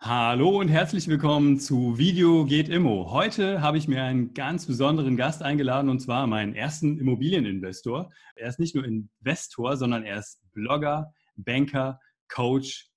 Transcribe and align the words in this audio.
Hallo 0.00 0.60
und 0.60 0.68
herzlich 0.68 1.08
willkommen 1.08 1.58
zu 1.58 1.98
Video 1.98 2.44
geht 2.44 2.68
Immo. 2.68 3.10
Heute 3.10 3.62
habe 3.62 3.78
ich 3.78 3.88
mir 3.88 4.04
einen 4.04 4.32
ganz 4.32 4.64
besonderen 4.64 5.16
Gast 5.16 5.42
eingeladen 5.42 5.90
und 5.90 5.98
zwar 5.98 6.28
meinen 6.28 6.54
ersten 6.54 6.98
Immobilieninvestor. 6.98 8.08
Er 8.36 8.48
ist 8.48 8.60
nicht 8.60 8.76
nur 8.76 8.84
Investor, 8.84 9.76
sondern 9.76 10.04
er 10.04 10.20
ist 10.20 10.40
Blogger, 10.52 11.12
Banker, 11.34 11.98
Coach 12.28 12.92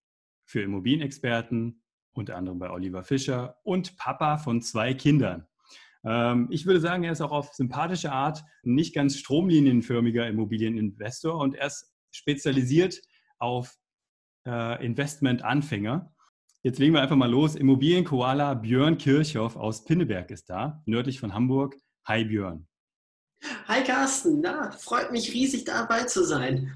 für 0.46 0.62
Immobilienexperten, 0.62 1.82
unter 2.14 2.38
anderem 2.38 2.60
bei 2.60 2.70
Oliver 2.70 3.04
Fischer 3.04 3.58
und 3.64 3.98
Papa 3.98 4.38
von 4.38 4.62
zwei 4.62 4.94
Kindern. 4.94 5.48
Ähm, 6.04 6.50
ich 6.52 6.68
würde 6.68 6.82
sagen, 6.82 7.04
er 7.04 7.14
ist 7.14 7.22
auch 7.22 7.32
auf 7.32 7.52
sympathische 7.56 8.12
Art 8.12 8.44
nicht 8.62 8.94
ganz 8.94 9.18
stromlinienförmiger 9.18 10.28
Immobilieninvestor 10.28 11.36
und 11.36 11.56
er 11.56 11.66
ist 11.66 11.92
spezialisiert 12.12 13.02
auf 13.40 13.76
äh, 14.46 14.86
Investmentanfänger. 14.86 16.14
Jetzt 16.64 16.78
legen 16.78 16.94
wir 16.94 17.02
einfach 17.02 17.16
mal 17.16 17.30
los. 17.30 17.56
Immobilienkoala 17.56 18.54
Björn 18.54 19.00
Kirchhoff 19.00 19.56
aus 19.56 19.84
Pinneberg 19.84 20.30
ist 20.30 20.48
da, 20.48 20.84
nördlich 20.86 21.20
von 21.20 21.34
Hamburg. 21.34 21.76
Hi 22.06 22.24
Björn. 22.24 22.68
Hi 23.68 23.84
Carsten, 23.84 24.42
na, 24.42 24.70
freut 24.70 25.12
mich 25.12 25.34
riesig 25.34 25.64
dabei 25.64 26.04
zu 26.04 26.24
sein. 26.24 26.72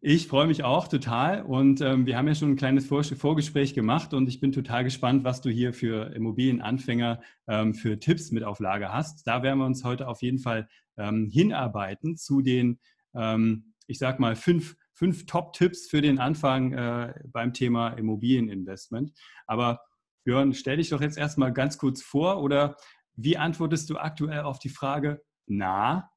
Ich 0.00 0.26
freue 0.26 0.46
mich 0.46 0.64
auch 0.64 0.88
total 0.88 1.42
und 1.42 1.82
ähm, 1.82 2.06
wir 2.06 2.16
haben 2.16 2.28
ja 2.28 2.34
schon 2.34 2.52
ein 2.52 2.56
kleines 2.56 2.86
Vor 2.86 3.04
Vorgespräch 3.04 3.74
gemacht 3.74 4.14
und 4.14 4.26
ich 4.26 4.40
bin 4.40 4.52
total 4.52 4.84
gespannt, 4.84 5.22
was 5.22 5.42
du 5.42 5.50
hier 5.50 5.74
für 5.74 6.14
Immobilienanfänger 6.14 7.20
ähm, 7.46 7.74
für 7.74 7.98
Tipps 7.98 8.30
mit 8.30 8.42
auf 8.42 8.58
Lager 8.58 8.90
hast. 8.90 9.26
Da 9.26 9.42
werden 9.42 9.58
wir 9.58 9.66
uns 9.66 9.84
heute 9.84 10.08
auf 10.08 10.22
jeden 10.22 10.38
Fall 10.38 10.66
ähm, 10.96 11.28
hinarbeiten 11.30 12.16
zu 12.16 12.40
den, 12.40 12.78
ähm, 13.14 13.74
ich 13.86 13.98
sag 13.98 14.18
mal, 14.18 14.34
fünf 14.34 14.76
fünf 15.00 15.24
Top-Tipps 15.24 15.88
für 15.88 16.02
den 16.02 16.18
Anfang 16.18 16.74
äh, 16.74 17.14
beim 17.32 17.54
Thema 17.54 17.88
Immobilieninvestment. 17.88 19.12
Aber 19.46 19.80
Björn, 20.24 20.52
stell 20.52 20.76
dich 20.76 20.90
doch 20.90 21.00
jetzt 21.00 21.16
erstmal 21.16 21.54
ganz 21.54 21.78
kurz 21.78 22.02
vor 22.02 22.42
oder 22.42 22.76
wie 23.16 23.38
antwortest 23.38 23.88
du 23.88 23.96
aktuell 23.96 24.40
auf 24.40 24.58
die 24.58 24.68
Frage, 24.68 25.22
na, 25.46 26.10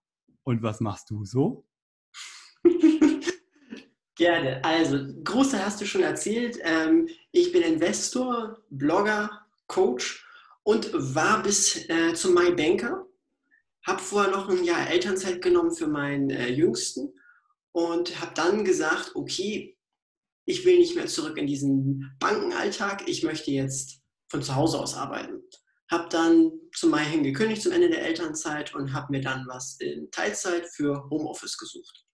und 0.44 0.64
was 0.64 0.81
machst 0.81 1.09
du 1.09 1.23
so? 1.23 1.66
Gerne. 4.17 4.61
Also, 4.66 5.00
Großteil 5.23 5.66
hast 5.66 5.80
du 5.80 5.86
schon 5.86 6.04
erzählt. 6.04 6.59
Ähm, 6.64 7.08
ich 7.31 7.54
bin 7.54 7.61
Investor, 7.61 8.58
Blogger, 8.70 9.45
Coach 9.67 10.28
und 10.64 10.92
war 10.94 11.42
bis 11.42 11.88
äh, 11.88 12.14
zum 12.16 12.34
Mai 12.34 12.52
Banker. 12.52 13.08
Habe 13.88 14.02
vorher 14.02 14.31
noch 14.31 14.50
ein 14.50 14.66
Jahr 14.66 14.89
Elternzeit 14.89 15.42
genommen 15.42 15.73
für 15.73 15.88
meinen 15.88 16.30
äh, 16.31 16.50
Jüngsten 16.50 17.14
und 17.73 18.21
habe 18.21 18.33
dann 18.35 18.63
gesagt, 18.63 19.11
okay, 19.16 19.77
ich 20.45 20.66
will 20.66 20.77
nicht 20.77 20.95
mehr 20.95 21.07
zurück 21.07 21.38
in 21.38 21.47
diesen 21.47 22.15
Bankenalltag, 22.19 23.07
ich 23.07 23.23
möchte 23.23 23.52
jetzt 23.52 24.02
von 24.30 24.41
zu 24.41 24.55
Hause 24.55 24.80
aus 24.80 24.95
arbeiten. 24.95 25.41
Habe 25.89 26.09
dann 26.09 26.52
zum 26.73 26.92
Mai 26.92 27.03
hin 27.03 27.23
gekündigt 27.23 27.61
zum 27.61 27.71
Ende 27.71 27.89
der 27.89 28.03
Elternzeit 28.03 28.73
und 28.73 28.93
habe 28.93 29.11
mir 29.11 29.21
dann 29.21 29.45
was 29.48 29.80
in 29.80 30.09
Teilzeit 30.11 30.65
für 30.67 31.08
Homeoffice 31.09 31.58
gesucht. 31.58 32.05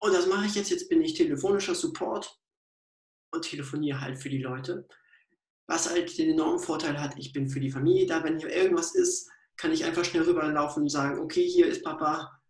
Und 0.00 0.12
das 0.12 0.26
mache 0.26 0.46
ich 0.46 0.54
jetzt. 0.54 0.70
Jetzt 0.70 0.88
bin 0.88 1.02
ich 1.02 1.14
telefonischer 1.14 1.74
Support 1.74 2.38
und 3.32 3.42
telefoniere 3.44 4.00
halt 4.00 4.18
für 4.18 4.30
die 4.30 4.42
Leute. 4.42 4.86
Was 5.68 5.88
halt 5.88 6.16
den 6.18 6.30
enormen 6.30 6.58
Vorteil 6.58 7.00
hat, 7.00 7.16
ich 7.18 7.32
bin 7.32 7.48
für 7.48 7.60
die 7.60 7.70
Familie 7.70 8.06
da. 8.06 8.22
Wenn 8.22 8.38
hier 8.38 8.50
irgendwas 8.50 8.94
ist, 8.94 9.30
kann 9.56 9.72
ich 9.72 9.84
einfach 9.84 10.04
schnell 10.04 10.24
rüberlaufen 10.24 10.84
und 10.84 10.88
sagen, 10.88 11.20
okay, 11.20 11.48
hier 11.48 11.66
ist 11.66 11.84
Papa, 11.84 12.41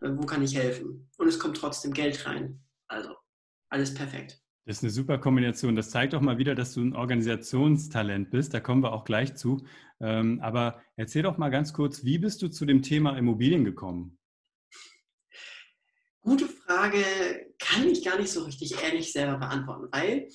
wo 0.00 0.26
kann 0.26 0.42
ich 0.42 0.56
helfen? 0.56 1.10
Und 1.18 1.28
es 1.28 1.38
kommt 1.38 1.56
trotzdem 1.56 1.92
Geld 1.92 2.26
rein. 2.26 2.62
Also 2.88 3.14
alles 3.70 3.94
perfekt. 3.94 4.40
Das 4.66 4.78
ist 4.78 4.82
eine 4.82 4.90
super 4.90 5.18
Kombination. 5.18 5.76
Das 5.76 5.90
zeigt 5.90 6.14
auch 6.14 6.20
mal 6.20 6.36
wieder, 6.36 6.54
dass 6.54 6.74
du 6.74 6.82
ein 6.82 6.94
Organisationstalent 6.94 8.30
bist. 8.30 8.52
Da 8.52 8.60
kommen 8.60 8.82
wir 8.82 8.92
auch 8.92 9.04
gleich 9.04 9.34
zu. 9.34 9.64
Ähm, 10.00 10.40
aber 10.42 10.82
erzähl 10.96 11.22
doch 11.22 11.38
mal 11.38 11.48
ganz 11.48 11.72
kurz, 11.72 12.04
wie 12.04 12.18
bist 12.18 12.42
du 12.42 12.48
zu 12.48 12.66
dem 12.66 12.82
Thema 12.82 13.16
Immobilien 13.16 13.64
gekommen? 13.64 14.18
Gute 16.20 16.46
Frage, 16.46 17.02
kann 17.58 17.88
ich 17.88 18.04
gar 18.04 18.18
nicht 18.18 18.30
so 18.30 18.44
richtig 18.44 18.82
ehrlich 18.82 19.12
selber 19.12 19.38
beantworten, 19.38 19.88
weil 19.90 20.28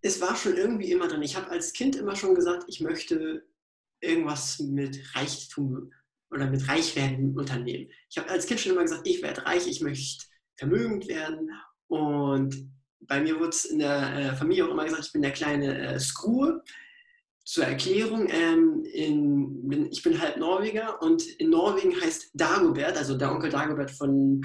es 0.00 0.20
war 0.20 0.36
schon 0.36 0.56
irgendwie 0.56 0.92
immer 0.92 1.08
drin. 1.08 1.22
Ich 1.22 1.36
habe 1.36 1.50
als 1.50 1.72
Kind 1.72 1.96
immer 1.96 2.14
schon 2.14 2.36
gesagt, 2.36 2.66
ich 2.68 2.80
möchte 2.80 3.44
irgendwas 4.00 4.60
mit 4.60 5.16
Reichtum 5.16 5.92
oder 6.30 6.48
mit 6.48 6.68
Reichwerden 6.68 7.30
im 7.30 7.36
Unternehmen. 7.36 7.90
Ich 8.10 8.18
habe 8.18 8.28
als 8.28 8.46
Kind 8.46 8.60
schon 8.60 8.72
immer 8.72 8.82
gesagt, 8.82 9.06
ich 9.06 9.22
werde 9.22 9.44
reich, 9.46 9.66
ich 9.66 9.80
möchte 9.80 10.24
vermögend 10.56 11.08
werden. 11.08 11.50
Und 11.88 12.54
bei 13.00 13.20
mir 13.20 13.38
wurde 13.38 13.50
es 13.50 13.64
in 13.64 13.78
der 13.78 14.16
äh, 14.16 14.36
Familie 14.36 14.66
auch 14.66 14.70
immer 14.70 14.84
gesagt, 14.84 15.06
ich 15.06 15.12
bin 15.12 15.22
der 15.22 15.32
kleine 15.32 15.78
äh, 15.78 15.98
Skruhe. 15.98 16.62
Zur 17.44 17.64
Erklärung, 17.64 18.28
ähm, 18.30 18.84
in, 18.92 19.66
bin, 19.68 19.90
ich 19.90 20.02
bin 20.02 20.20
halb 20.20 20.36
Norweger 20.36 21.00
und 21.00 21.26
in 21.40 21.48
Norwegen 21.48 21.98
heißt 21.98 22.32
Dagobert, 22.34 22.98
also 22.98 23.16
der 23.16 23.32
Onkel 23.32 23.48
Dagobert 23.48 23.90
von 23.90 24.42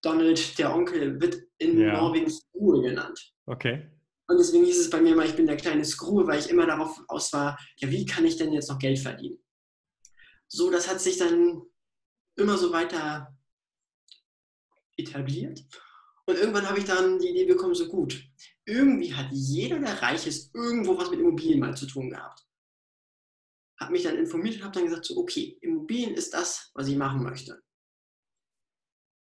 Donald, 0.00 0.58
der 0.58 0.74
Onkel, 0.74 1.20
wird 1.20 1.36
in 1.58 1.78
ja. 1.78 2.00
Norwegen 2.00 2.30
Skruhe 2.30 2.80
genannt. 2.80 3.34
Okay. 3.44 3.90
Und 4.26 4.38
deswegen 4.38 4.64
hieß 4.64 4.80
es 4.80 4.88
bei 4.88 5.02
mir 5.02 5.12
immer, 5.12 5.26
ich 5.26 5.34
bin 5.34 5.46
der 5.46 5.58
kleine 5.58 5.84
Skruhe, 5.84 6.26
weil 6.26 6.38
ich 6.38 6.48
immer 6.48 6.64
darauf 6.64 6.98
aus 7.08 7.30
war, 7.34 7.58
ja, 7.76 7.90
wie 7.90 8.06
kann 8.06 8.24
ich 8.24 8.36
denn 8.36 8.52
jetzt 8.52 8.70
noch 8.70 8.78
Geld 8.78 9.00
verdienen? 9.00 9.38
So, 10.52 10.70
das 10.70 10.88
hat 10.88 11.00
sich 11.00 11.16
dann 11.16 11.62
immer 12.36 12.58
so 12.58 12.72
weiter 12.72 13.36
etabliert. 14.96 15.64
Und 16.26 16.36
irgendwann 16.36 16.68
habe 16.68 16.78
ich 16.78 16.84
dann 16.84 17.18
die 17.18 17.28
Idee 17.28 17.46
bekommen, 17.46 17.74
so 17.74 17.88
gut, 17.88 18.22
irgendwie 18.64 19.14
hat 19.14 19.28
jeder, 19.30 19.78
der 19.78 20.02
reich 20.02 20.26
ist, 20.26 20.54
irgendwo 20.54 20.96
was 20.98 21.10
mit 21.10 21.20
Immobilien 21.20 21.60
mal 21.60 21.76
zu 21.76 21.86
tun 21.86 22.10
gehabt. 22.10 22.46
Habe 23.78 23.92
mich 23.92 24.02
dann 24.02 24.16
informiert 24.16 24.56
und 24.56 24.64
habe 24.64 24.74
dann 24.74 24.84
gesagt, 24.84 25.06
so, 25.06 25.16
okay, 25.16 25.56
Immobilien 25.60 26.14
ist 26.14 26.34
das, 26.34 26.70
was 26.74 26.88
ich 26.88 26.96
machen 26.96 27.22
möchte. 27.22 27.62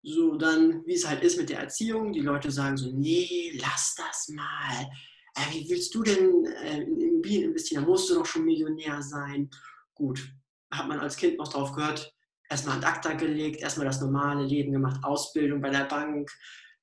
So, 0.03 0.37
dann, 0.37 0.85
wie 0.85 0.93
es 0.93 1.07
halt 1.07 1.23
ist 1.23 1.37
mit 1.37 1.49
der 1.49 1.59
Erziehung, 1.59 2.13
die 2.13 2.21
Leute 2.21 2.51
sagen 2.51 2.77
so, 2.77 2.91
nee, 2.91 3.51
lass 3.61 3.95
das 3.95 4.29
mal. 4.29 4.89
Äh, 5.35 5.53
wie 5.53 5.69
willst 5.69 5.93
du 5.93 6.03
denn 6.03 6.45
äh, 6.45 6.81
in 6.81 6.99
Immobilien 7.01 7.49
investieren? 7.49 7.83
Da 7.83 7.89
musst 7.89 8.09
du 8.09 8.15
doch 8.15 8.25
schon 8.25 8.45
Millionär 8.45 9.01
sein. 9.01 9.49
Gut, 9.93 10.31
hat 10.71 10.87
man 10.87 10.99
als 10.99 11.15
Kind 11.15 11.37
noch 11.37 11.47
drauf 11.47 11.73
gehört, 11.73 12.13
erstmal 12.49 12.77
ad 12.77 12.85
acta 12.85 13.13
gelegt, 13.13 13.61
erstmal 13.61 13.87
das 13.87 14.01
normale 14.01 14.45
Leben 14.45 14.71
gemacht, 14.71 15.03
Ausbildung 15.03 15.61
bei 15.61 15.69
der 15.69 15.85
Bank, 15.85 16.29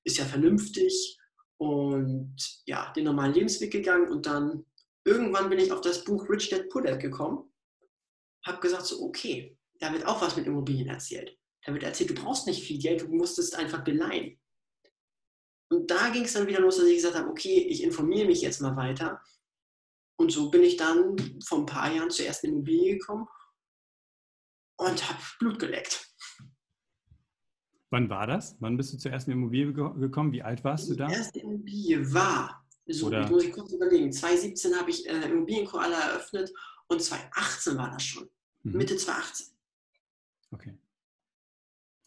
ist 0.05 0.19
ja 0.19 0.25
vernünftig 0.25 1.19
und 1.59 2.37
ja, 2.67 2.93
den 2.93 3.05
normalen 3.05 3.35
Lebensweg 3.35 3.73
gegangen 3.73 4.11
und 4.11 4.27
dann 4.27 4.67
irgendwann 5.05 5.49
bin 5.49 5.59
ich 5.59 5.73
auf 5.73 5.81
das 5.81 6.05
Buch 6.05 6.29
Rich 6.29 6.51
Dad 6.51 6.69
Poor 6.69 6.83
Dad 6.83 7.01
gekommen, 7.01 7.53
habe 8.45 8.61
gesagt 8.61 8.87
so, 8.87 9.03
okay, 9.03 9.57
da 9.81 9.93
wird 9.93 10.07
auch 10.07 10.21
was 10.21 10.37
mit 10.37 10.47
Immobilien 10.47 10.89
erzählt. 10.89 11.37
Da 11.65 11.73
wird 11.73 11.83
erzählt, 11.83 12.11
du 12.11 12.15
brauchst 12.15 12.47
nicht 12.47 12.63
viel 12.63 12.79
Geld, 12.79 13.03
du 13.03 13.09
musstest 13.09 13.57
einfach 13.57 13.83
beleihen. 13.83 14.39
Und 15.71 15.91
da 15.91 16.11
ging 16.11 16.25
es 16.25 16.35
dann 16.35 16.47
wieder 16.47 16.61
los, 16.61 16.77
dass 16.77 16.87
ich 16.87 16.97
gesagt 16.97 17.17
habe, 17.17 17.29
okay, 17.29 17.67
ich 17.69 17.83
informiere 17.83 18.27
mich 18.27 18.43
jetzt 18.43 18.61
mal 18.61 18.77
weiter. 18.77 19.21
Und 20.17 20.31
so 20.31 20.51
bin 20.51 20.63
ich 20.63 20.77
dann 20.77 21.17
vor 21.45 21.61
ein 21.61 21.67
paar 21.67 21.93
Jahren 21.93 22.11
zur 22.11 22.27
ersten 22.27 22.49
Immobilie 22.49 22.99
gekommen 22.99 23.27
und 24.77 25.09
habe 25.09 25.19
Blut 25.39 25.59
geleckt. 25.59 26.09
Wann 27.91 28.11
war 28.11 28.27
das? 28.27 28.57
Wann 28.61 28.77
bist 28.77 28.93
du 28.93 28.99
zur 28.99 29.13
ersten 29.13 29.31
Immobilie 29.31 29.73
gekommen? 29.73 30.33
Wie 30.33 30.43
alt 30.43 30.65
warst 30.65 30.91
du 30.91 30.95
da? 30.95 31.07
Die 31.07 31.13
erste 31.13 31.39
Immobilie 31.41 32.13
war, 32.13 32.67
so 32.87 33.07
Oder? 33.07 33.29
muss 33.31 33.45
ich 33.45 33.53
kurz 33.53 33.73
überlegen, 33.73 34.13
2017 34.13 34.75
habe 34.75 34.91
ich 34.91 35.09
äh, 35.09 35.31
Immobilienkoala 35.31 36.11
eröffnet 36.11 36.53
und 36.89 37.01
2018 37.01 37.79
war 37.79 37.91
das 37.91 38.03
schon. 38.03 38.29
Mhm. 38.65 38.79
Mitte 38.79 38.97
2018. 38.97 39.47
Okay. 40.51 40.79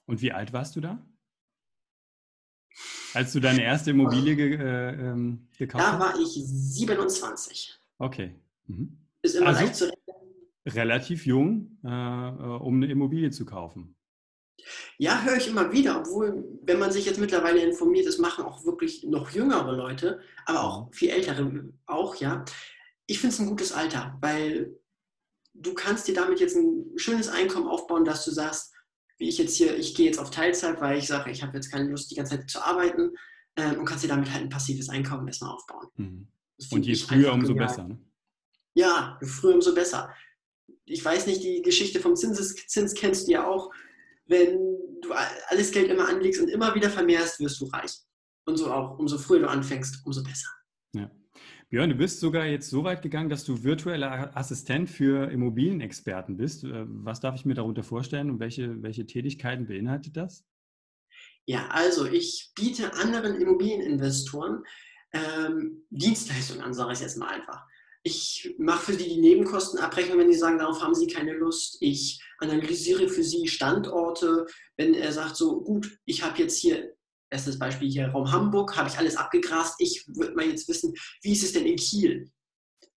Und 0.05 0.21
wie 0.21 0.31
alt 0.31 0.51
warst 0.53 0.75
du 0.75 0.81
da? 0.81 1.05
Als 3.13 3.33
du 3.33 3.39
deine 3.39 3.63
erste 3.63 3.91
Immobilie 3.91 4.35
ge, 4.35 4.55
äh, 4.55 4.89
ähm, 4.89 5.47
gekauft 5.57 5.83
hast? 5.83 5.93
Da 5.93 5.99
war 5.99 6.19
ich 6.19 6.33
27. 6.33 7.79
Okay. 7.97 8.35
Mhm. 8.67 8.97
Ist 9.21 9.35
immer 9.35 9.47
also, 9.47 9.61
leicht 9.61 9.75
zu 9.75 9.96
relativ 10.67 11.25
jung, 11.25 11.79
äh, 11.83 11.87
äh, 11.87 12.59
um 12.59 12.75
eine 12.75 12.91
Immobilie 12.91 13.31
zu 13.31 13.45
kaufen. 13.45 13.95
Ja, 14.97 15.21
höre 15.23 15.37
ich 15.37 15.47
immer 15.47 15.71
wieder, 15.71 15.99
obwohl, 15.99 16.43
wenn 16.63 16.79
man 16.79 16.91
sich 16.91 17.05
jetzt 17.05 17.19
mittlerweile 17.19 17.63
informiert, 17.63 18.07
das 18.07 18.17
machen 18.17 18.43
auch 18.43 18.65
wirklich 18.65 19.03
noch 19.03 19.29
jüngere 19.29 19.71
Leute, 19.71 20.19
aber 20.45 20.63
auch 20.63 20.93
viel 20.93 21.09
ältere 21.09 21.69
auch, 21.85 22.15
ja. 22.15 22.43
Ich 23.05 23.19
finde 23.19 23.33
es 23.33 23.39
ein 23.39 23.47
gutes 23.47 23.71
Alter, 23.71 24.17
weil 24.19 24.75
du 25.53 25.73
kannst 25.73 26.07
dir 26.07 26.15
damit 26.15 26.39
jetzt 26.39 26.55
ein 26.55 26.85
schönes 26.97 27.29
Einkommen 27.29 27.67
aufbauen, 27.67 28.03
dass 28.03 28.25
du 28.25 28.31
sagst, 28.31 28.73
wie 29.17 29.29
ich 29.29 29.37
jetzt 29.37 29.55
hier, 29.55 29.77
ich 29.77 29.95
gehe 29.95 30.05
jetzt 30.05 30.19
auf 30.19 30.29
Teilzeit, 30.29 30.81
weil 30.81 30.97
ich 30.97 31.07
sage, 31.07 31.31
ich 31.31 31.41
habe 31.41 31.55
jetzt 31.55 31.71
keine 31.71 31.89
Lust, 31.89 32.11
die 32.11 32.15
ganze 32.15 32.37
Zeit 32.37 32.49
zu 32.49 32.63
arbeiten 32.63 33.15
äh, 33.55 33.75
und 33.75 33.85
kannst 33.85 34.03
dir 34.03 34.09
damit 34.09 34.31
halt 34.31 34.43
ein 34.43 34.49
passives 34.49 34.89
Einkommen 34.89 35.27
erstmal 35.27 35.51
aufbauen. 35.51 35.87
Mhm. 35.95 36.27
Und 36.71 36.85
je 36.85 36.95
früher, 36.95 37.33
umso 37.33 37.53
genial. 37.53 37.67
besser. 37.67 37.87
Ne? 37.87 37.99
Ja, 38.73 39.17
je 39.21 39.27
früher, 39.27 39.55
umso 39.55 39.73
besser. 39.73 40.13
Ich 40.85 41.03
weiß 41.03 41.27
nicht, 41.27 41.43
die 41.43 41.61
Geschichte 41.61 41.99
vom 41.99 42.15
Zinseszins 42.15 42.93
kennst 42.93 43.27
du 43.27 43.31
ja 43.33 43.47
auch. 43.47 43.71
Wenn 44.25 44.57
du 45.01 45.11
alles 45.47 45.71
Geld 45.71 45.89
immer 45.89 46.07
anlegst 46.07 46.41
und 46.41 46.49
immer 46.49 46.75
wieder 46.75 46.89
vermehrst, 46.89 47.39
wirst 47.39 47.59
du 47.61 47.65
reich. 47.65 47.91
Und 48.45 48.57
so 48.57 48.71
auch, 48.71 48.97
umso 48.97 49.17
früher 49.17 49.39
du 49.39 49.49
anfängst, 49.49 50.05
umso 50.05 50.23
besser. 50.23 50.49
Ja. 50.93 51.11
Björn, 51.69 51.89
du 51.89 51.95
bist 51.95 52.21
sogar 52.21 52.45
jetzt 52.45 52.69
so 52.69 52.85
weit 52.85 53.01
gegangen, 53.01 53.29
dass 53.29 53.43
du 53.43 53.63
virtueller 53.63 54.35
Assistent 54.37 54.89
für 54.89 55.29
Immobilienexperten 55.29 56.37
bist. 56.37 56.63
Äh, 56.63 56.85
was 56.87 57.19
darf 57.19 57.35
ich 57.35 57.45
mir 57.45 57.55
darunter 57.55 57.83
vorstellen 57.83 58.29
und 58.29 58.39
welche, 58.39 58.81
welche 58.81 59.05
Tätigkeiten 59.05 59.67
beinhaltet 59.67 60.15
das? 60.15 60.45
Ja, 61.45 61.67
also 61.69 62.05
ich 62.05 62.51
biete 62.55 62.93
anderen 62.93 63.39
Immobilieninvestoren 63.39 64.63
ähm, 65.13 65.85
Dienstleistungen 65.89 66.61
an, 66.61 66.73
sage 66.73 66.93
ich 66.93 66.99
jetzt 66.99 67.17
mal 67.17 67.29
einfach. 67.29 67.65
Ich 68.07 68.55
mache 68.57 68.93
für 68.93 68.97
die 68.97 69.09
die 69.09 69.19
Nebenkostenabrechnung, 69.19 70.17
wenn 70.17 70.31
die 70.31 70.37
sagen, 70.37 70.57
darauf 70.57 70.81
haben 70.81 70.95
sie 70.95 71.07
keine 71.07 71.33
Lust. 71.33 71.75
Ich 71.81 72.23
analysiere 72.37 73.09
für 73.09 73.21
sie 73.21 73.49
Standorte. 73.49 74.45
Wenn 74.77 74.93
er 74.93 75.11
sagt, 75.11 75.35
so 75.35 75.59
gut, 75.59 75.99
ich 76.05 76.23
habe 76.23 76.39
jetzt 76.39 76.57
hier 76.57 76.95
Bestes 77.29 77.59
Beispiel 77.59 77.89
hier 77.89 78.07
Raum 78.07 78.31
Hamburg, 78.31 78.77
habe 78.77 78.87
ich 78.87 78.97
alles 78.97 79.17
abgegrast. 79.17 79.75
Ich 79.79 80.05
würde 80.07 80.33
mal 80.35 80.45
jetzt 80.45 80.69
wissen, 80.69 80.93
wie 81.21 81.33
ist 81.33 81.43
es 81.43 81.51
denn 81.51 81.65
in 81.65 81.75
Kiel? 81.75 82.31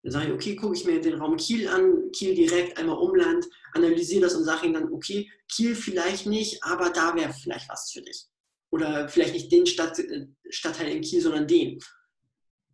Dann 0.04 0.12
sage 0.12 0.28
ich, 0.28 0.32
okay, 0.32 0.54
gucke 0.54 0.76
ich 0.76 0.84
mir 0.84 1.00
den 1.00 1.14
Raum 1.14 1.36
Kiel 1.36 1.66
an, 1.66 2.12
Kiel 2.12 2.36
direkt, 2.36 2.78
einmal 2.78 2.98
Umland, 2.98 3.44
analysiere 3.72 4.22
das 4.22 4.36
und 4.36 4.44
sage 4.44 4.68
ihm 4.68 4.74
dann, 4.74 4.92
okay, 4.92 5.28
Kiel 5.48 5.74
vielleicht 5.74 6.26
nicht, 6.26 6.62
aber 6.62 6.90
da 6.90 7.16
wäre 7.16 7.32
vielleicht 7.32 7.68
was 7.68 7.90
für 7.90 8.02
dich. 8.02 8.26
Oder 8.70 9.08
vielleicht 9.08 9.34
nicht 9.34 9.50
den 9.50 9.66
Stadt, 9.66 9.98
äh, 9.98 10.28
Stadtteil 10.48 10.90
in 10.90 11.02
Kiel, 11.02 11.20
sondern 11.20 11.48
den. 11.48 11.80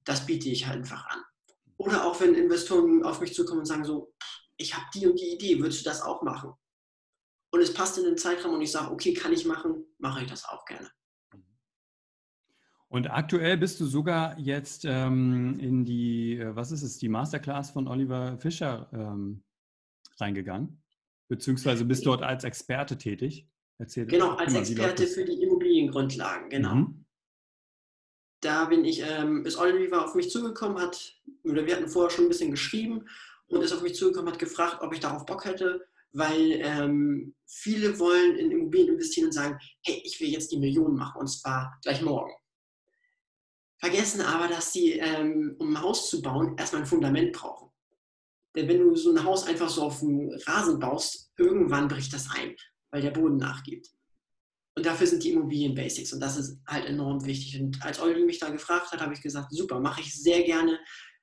Das 0.05 0.27
biete 0.27 0.51
ich 0.51 0.67
halt 0.67 0.81
einfach 0.81 1.07
an. 1.07 1.23
Oder 1.79 2.05
auch 2.05 2.21
wenn 2.21 2.35
Investoren 2.35 3.03
auf 3.05 3.21
mich 3.21 3.35
zukommen 3.35 3.61
und 3.61 3.67
sagen 3.67 3.85
so, 3.85 4.15
ich 4.57 4.75
habe 4.75 4.87
die 4.95 5.07
und 5.07 5.21
die 5.21 5.35
Idee, 5.35 5.59
würdest 5.61 5.85
du 5.85 5.91
das 5.91 6.03
auch 6.03 6.23
machen? 6.23 6.53
Und 7.51 7.61
es 7.61 7.73
passt 7.73 7.99
in 7.99 8.05
den 8.05 8.17
Zeitraum 8.17 8.55
und 8.55 8.63
ich 8.63 8.73
sage, 8.73 8.91
okay, 8.91 9.15
kann 9.15 9.33
ich 9.33 9.47
machen, 9.47 9.85
mache 9.99 10.23
ich 10.23 10.29
das 10.29 10.45
auch 10.47 10.65
gerne. 10.65 10.91
Und 12.89 13.11
aktuell 13.11 13.57
bist 13.57 13.81
du 13.81 13.87
sogar 13.87 14.39
jetzt 14.39 14.85
ähm, 14.85 15.59
in 15.59 15.85
die, 15.85 16.39
äh, 16.39 16.55
was 16.55 16.71
ist 16.71 16.83
es, 16.83 16.99
die 16.99 17.09
Masterclass 17.09 17.71
von 17.71 17.89
Oliver 17.89 18.39
Fischer 18.39 18.89
ähm, 18.93 19.43
reingegangen, 20.19 20.83
beziehungsweise 21.29 21.85
bist 21.85 22.07
dort 22.07 22.23
als 22.23 22.45
Experte 22.45 22.97
tätig. 22.97 23.49
Erzähl 23.79 24.07
genau, 24.07 24.35
als 24.37 24.55
Experte 24.55 25.07
für 25.07 25.25
die 25.25 25.43
Immobiliengrundlagen, 25.43 26.49
genau. 26.49 26.75
Mhm. 26.75 27.06
Da 28.47 28.65
bin 28.67 28.85
ich, 28.85 29.03
ähm, 29.03 29.45
ist 29.45 29.59
Oliver 29.59 30.05
auf 30.05 30.15
mich 30.15 30.31
zugekommen, 30.31 30.81
hat, 30.81 31.15
oder 31.45 31.67
wir 31.67 31.77
hatten 31.77 31.89
vorher 31.89 32.11
schon 32.11 32.27
ein 32.27 32.29
bisschen 32.29 32.51
geschrieben 32.51 33.07
und 33.49 33.63
ist 33.63 33.73
auf 33.73 33.83
mich 33.83 33.95
zugekommen, 33.95 34.33
hat 34.33 34.39
gefragt, 34.39 34.79
ob 34.81 34.93
ich 34.93 35.01
darauf 35.01 35.27
Bock 35.27 35.45
hätte, 35.45 35.87
weil 36.13 36.53
ähm, 36.63 37.35
viele 37.47 37.99
wollen 37.99 38.37
in 38.37 38.51
Immobilien 38.51 38.95
investieren 38.95 39.27
und 39.27 39.33
sagen, 39.33 39.59
hey, 39.83 40.01
ich 40.05 40.21
will 40.21 40.29
jetzt 40.29 40.53
die 40.53 40.59
Millionen 40.59 40.97
machen 40.97 41.21
und 41.21 41.29
zwar 41.29 41.79
gleich 41.83 42.03
morgen 42.03 42.33
vergessen 43.79 44.21
aber, 44.23 44.49
dass 44.49 44.73
sie, 44.73 44.93
ähm, 44.93 45.55
um 45.59 45.71
ein 45.71 45.83
Haus 45.83 46.11
zu 46.11 46.23
bauen, 46.23 46.57
erstmal 46.57 46.83
ein 46.83 46.89
Fundament 46.89 47.33
brauchen. 47.33 47.71
Denn 48.55 48.69
wenn 48.69 48.81
du 48.81 48.97
so 48.97 49.13
ein 49.13 49.23
Haus 49.23 49.47
einfach 49.47 49.69
so 49.69 49.83
auf 49.83 50.01
dem 50.01 50.31
Rasen 50.47 50.79
baust, 50.79 51.31
irgendwann 51.37 51.89
bricht 51.89 52.13
das 52.13 52.29
ein, 52.31 52.57
weil 52.91 53.03
der 53.03 53.11
Boden 53.11 53.37
nachgibt. 53.37 53.89
Und 54.77 54.85
dafür 54.85 55.07
sind 55.07 55.25
die 55.25 55.33
Immobilien-Basics 55.33 56.13
und 56.13 56.21
das 56.21 56.37
ist 56.37 56.61
halt 56.67 56.85
enorm 56.85 57.25
wichtig. 57.25 57.61
Und 57.61 57.83
als 57.83 57.99
Olli 57.99 58.25
mich 58.25 58.39
da 58.39 58.51
gefragt 58.51 58.93
hat, 58.93 59.01
habe 59.01 59.15
ich 59.15 59.23
gesagt, 59.23 59.51
super, 59.51 59.81
mache 59.81 60.03
ich 60.03 60.15
sehr 60.15 60.43
gerne, 60.43 60.79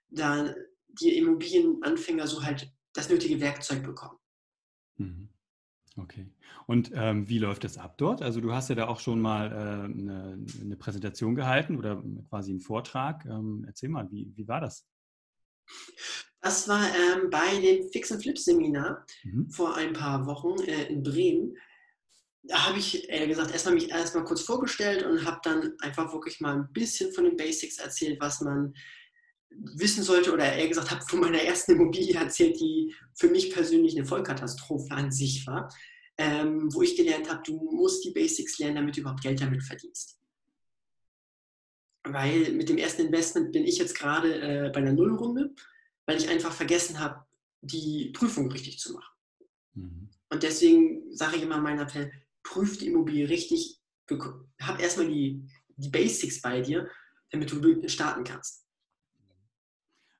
da 0.10 0.54
die 0.88 1.18
Immobilienanfänger 1.18 2.26
so 2.26 2.44
halt 2.44 2.72
das 2.94 3.10
nötige 3.10 3.40
Werkzeug 3.40 3.84
bekommen. 3.84 4.18
Mhm. 4.98 5.30
Okay. 5.96 6.28
Und 6.66 6.92
ähm, 6.96 7.30
wie 7.30 7.38
läuft 7.38 7.64
das 7.64 7.78
ab 7.78 7.98
dort? 8.00 8.24
Also 8.24 8.42
du 8.42 8.52
hast 8.54 8.70
ja 8.70 8.76
da 8.76 8.88
auch 8.88 9.00
schon 9.00 9.22
mal 9.22 9.52
äh, 9.52 9.86
eine, 9.86 10.44
eine, 10.60 10.76
Präsentation 10.76 11.36
gehalten 11.36 11.78
oder 11.78 12.04
quasi 12.30 12.52
einen 12.52 12.62
Vortrag. 12.62 13.26
Ähm, 13.26 13.64
erzähl 13.68 13.90
mal, 13.90 14.10
wie, 14.10 14.32
wie 14.36 14.48
war 14.48 14.62
das? 14.62 14.88
Das 16.42 16.68
war 16.68 16.84
ähm, 16.84 17.30
bei 17.30 17.60
dem 17.62 17.88
Fix 17.90 18.12
and 18.12 18.24
Flip 18.24 18.38
Seminar 18.38 19.06
mhm. 19.24 19.50
vor 19.52 19.76
ein 19.76 19.94
paar 19.94 20.26
Wochen 20.26 20.60
äh, 20.64 20.88
in 20.88 21.04
Bremen. 21.04 21.56
Da 22.44 22.68
habe 22.68 22.80
ich 22.80 23.10
ehrlich 23.10 23.30
gesagt 23.30 23.52
erstmal 23.52 23.76
mich 23.76 23.90
erstmal 23.90 24.26
kurz 24.26 24.42
vorgestellt 24.42 25.04
und 25.04 25.26
habe 25.26 25.40
dann 25.44 25.74
einfach 25.80 26.12
wirklich 26.14 26.42
mal 26.42 26.56
ein 26.56 26.74
bisschen 26.74 27.14
von 27.14 27.24
den 27.24 27.38
Basics 27.38 27.78
erzählt, 27.80 28.20
was 28.20 28.42
man 28.42 28.74
wissen 29.50 30.04
sollte 30.04 30.34
oder 30.34 30.52
eher 30.52 30.68
gesagt 30.68 30.92
habe 30.92 31.06
von 31.08 31.20
meiner 31.20 31.42
ersten 31.42 31.74
Immobilie 31.74 32.16
erzählt, 32.20 32.60
die 32.60 32.94
für 33.16 33.30
mich 33.30 33.52
persönlich 33.52 33.96
eine 33.96 34.06
Vollkatastrophe 34.06 34.94
an 34.94 35.12
sich 35.12 35.48
war 35.48 35.70
ähm, 36.18 36.74
wo 36.74 36.82
ich 36.82 36.96
gelernt 36.96 37.30
habe, 37.30 37.42
du 37.44 37.58
musst 37.72 38.04
die 38.06 38.12
Basics 38.12 38.60
lernen, 38.60 38.76
damit 38.76 38.96
du 38.96 39.02
überhaupt 39.02 39.22
Geld 39.22 39.42
damit 39.42 39.64
verdienst. 39.64 40.20
Weil 42.04 42.52
mit 42.52 42.70
dem 42.70 42.78
ersten 42.78 43.04
Investment 43.04 43.52
bin 43.52 43.64
ich 43.64 43.78
jetzt 43.78 43.98
gerade 43.98 44.36
äh, 44.42 44.70
bei 44.70 44.80
einer 44.80 44.94
Nullrunde, 44.94 45.54
weil 46.06 46.18
ich 46.18 46.30
einfach 46.30 46.52
vergessen 46.52 47.00
habe, 47.00 47.26
die 47.62 48.12
Prüfung 48.14 48.52
richtig 48.52 48.78
zu 48.80 48.94
machen. 48.94 49.16
Mhm. 49.74 50.10
Und 50.30 50.44
deswegen 50.44 51.16
sage 51.16 51.38
ich 51.38 51.44
immer 51.44 51.60
meinen 51.60 51.80
Appell, 51.80 52.12
prüf 52.44 52.78
die 52.78 52.88
Immobilie 52.88 53.30
richtig, 53.30 53.80
hab 54.62 54.80
erstmal 54.80 55.08
die, 55.08 55.48
die 55.78 55.90
Basics 55.90 56.42
bei 56.42 56.62
dir, 56.62 56.88
damit 57.32 57.52
du 57.52 57.88
starten 57.90 58.24
kannst. 58.24 58.64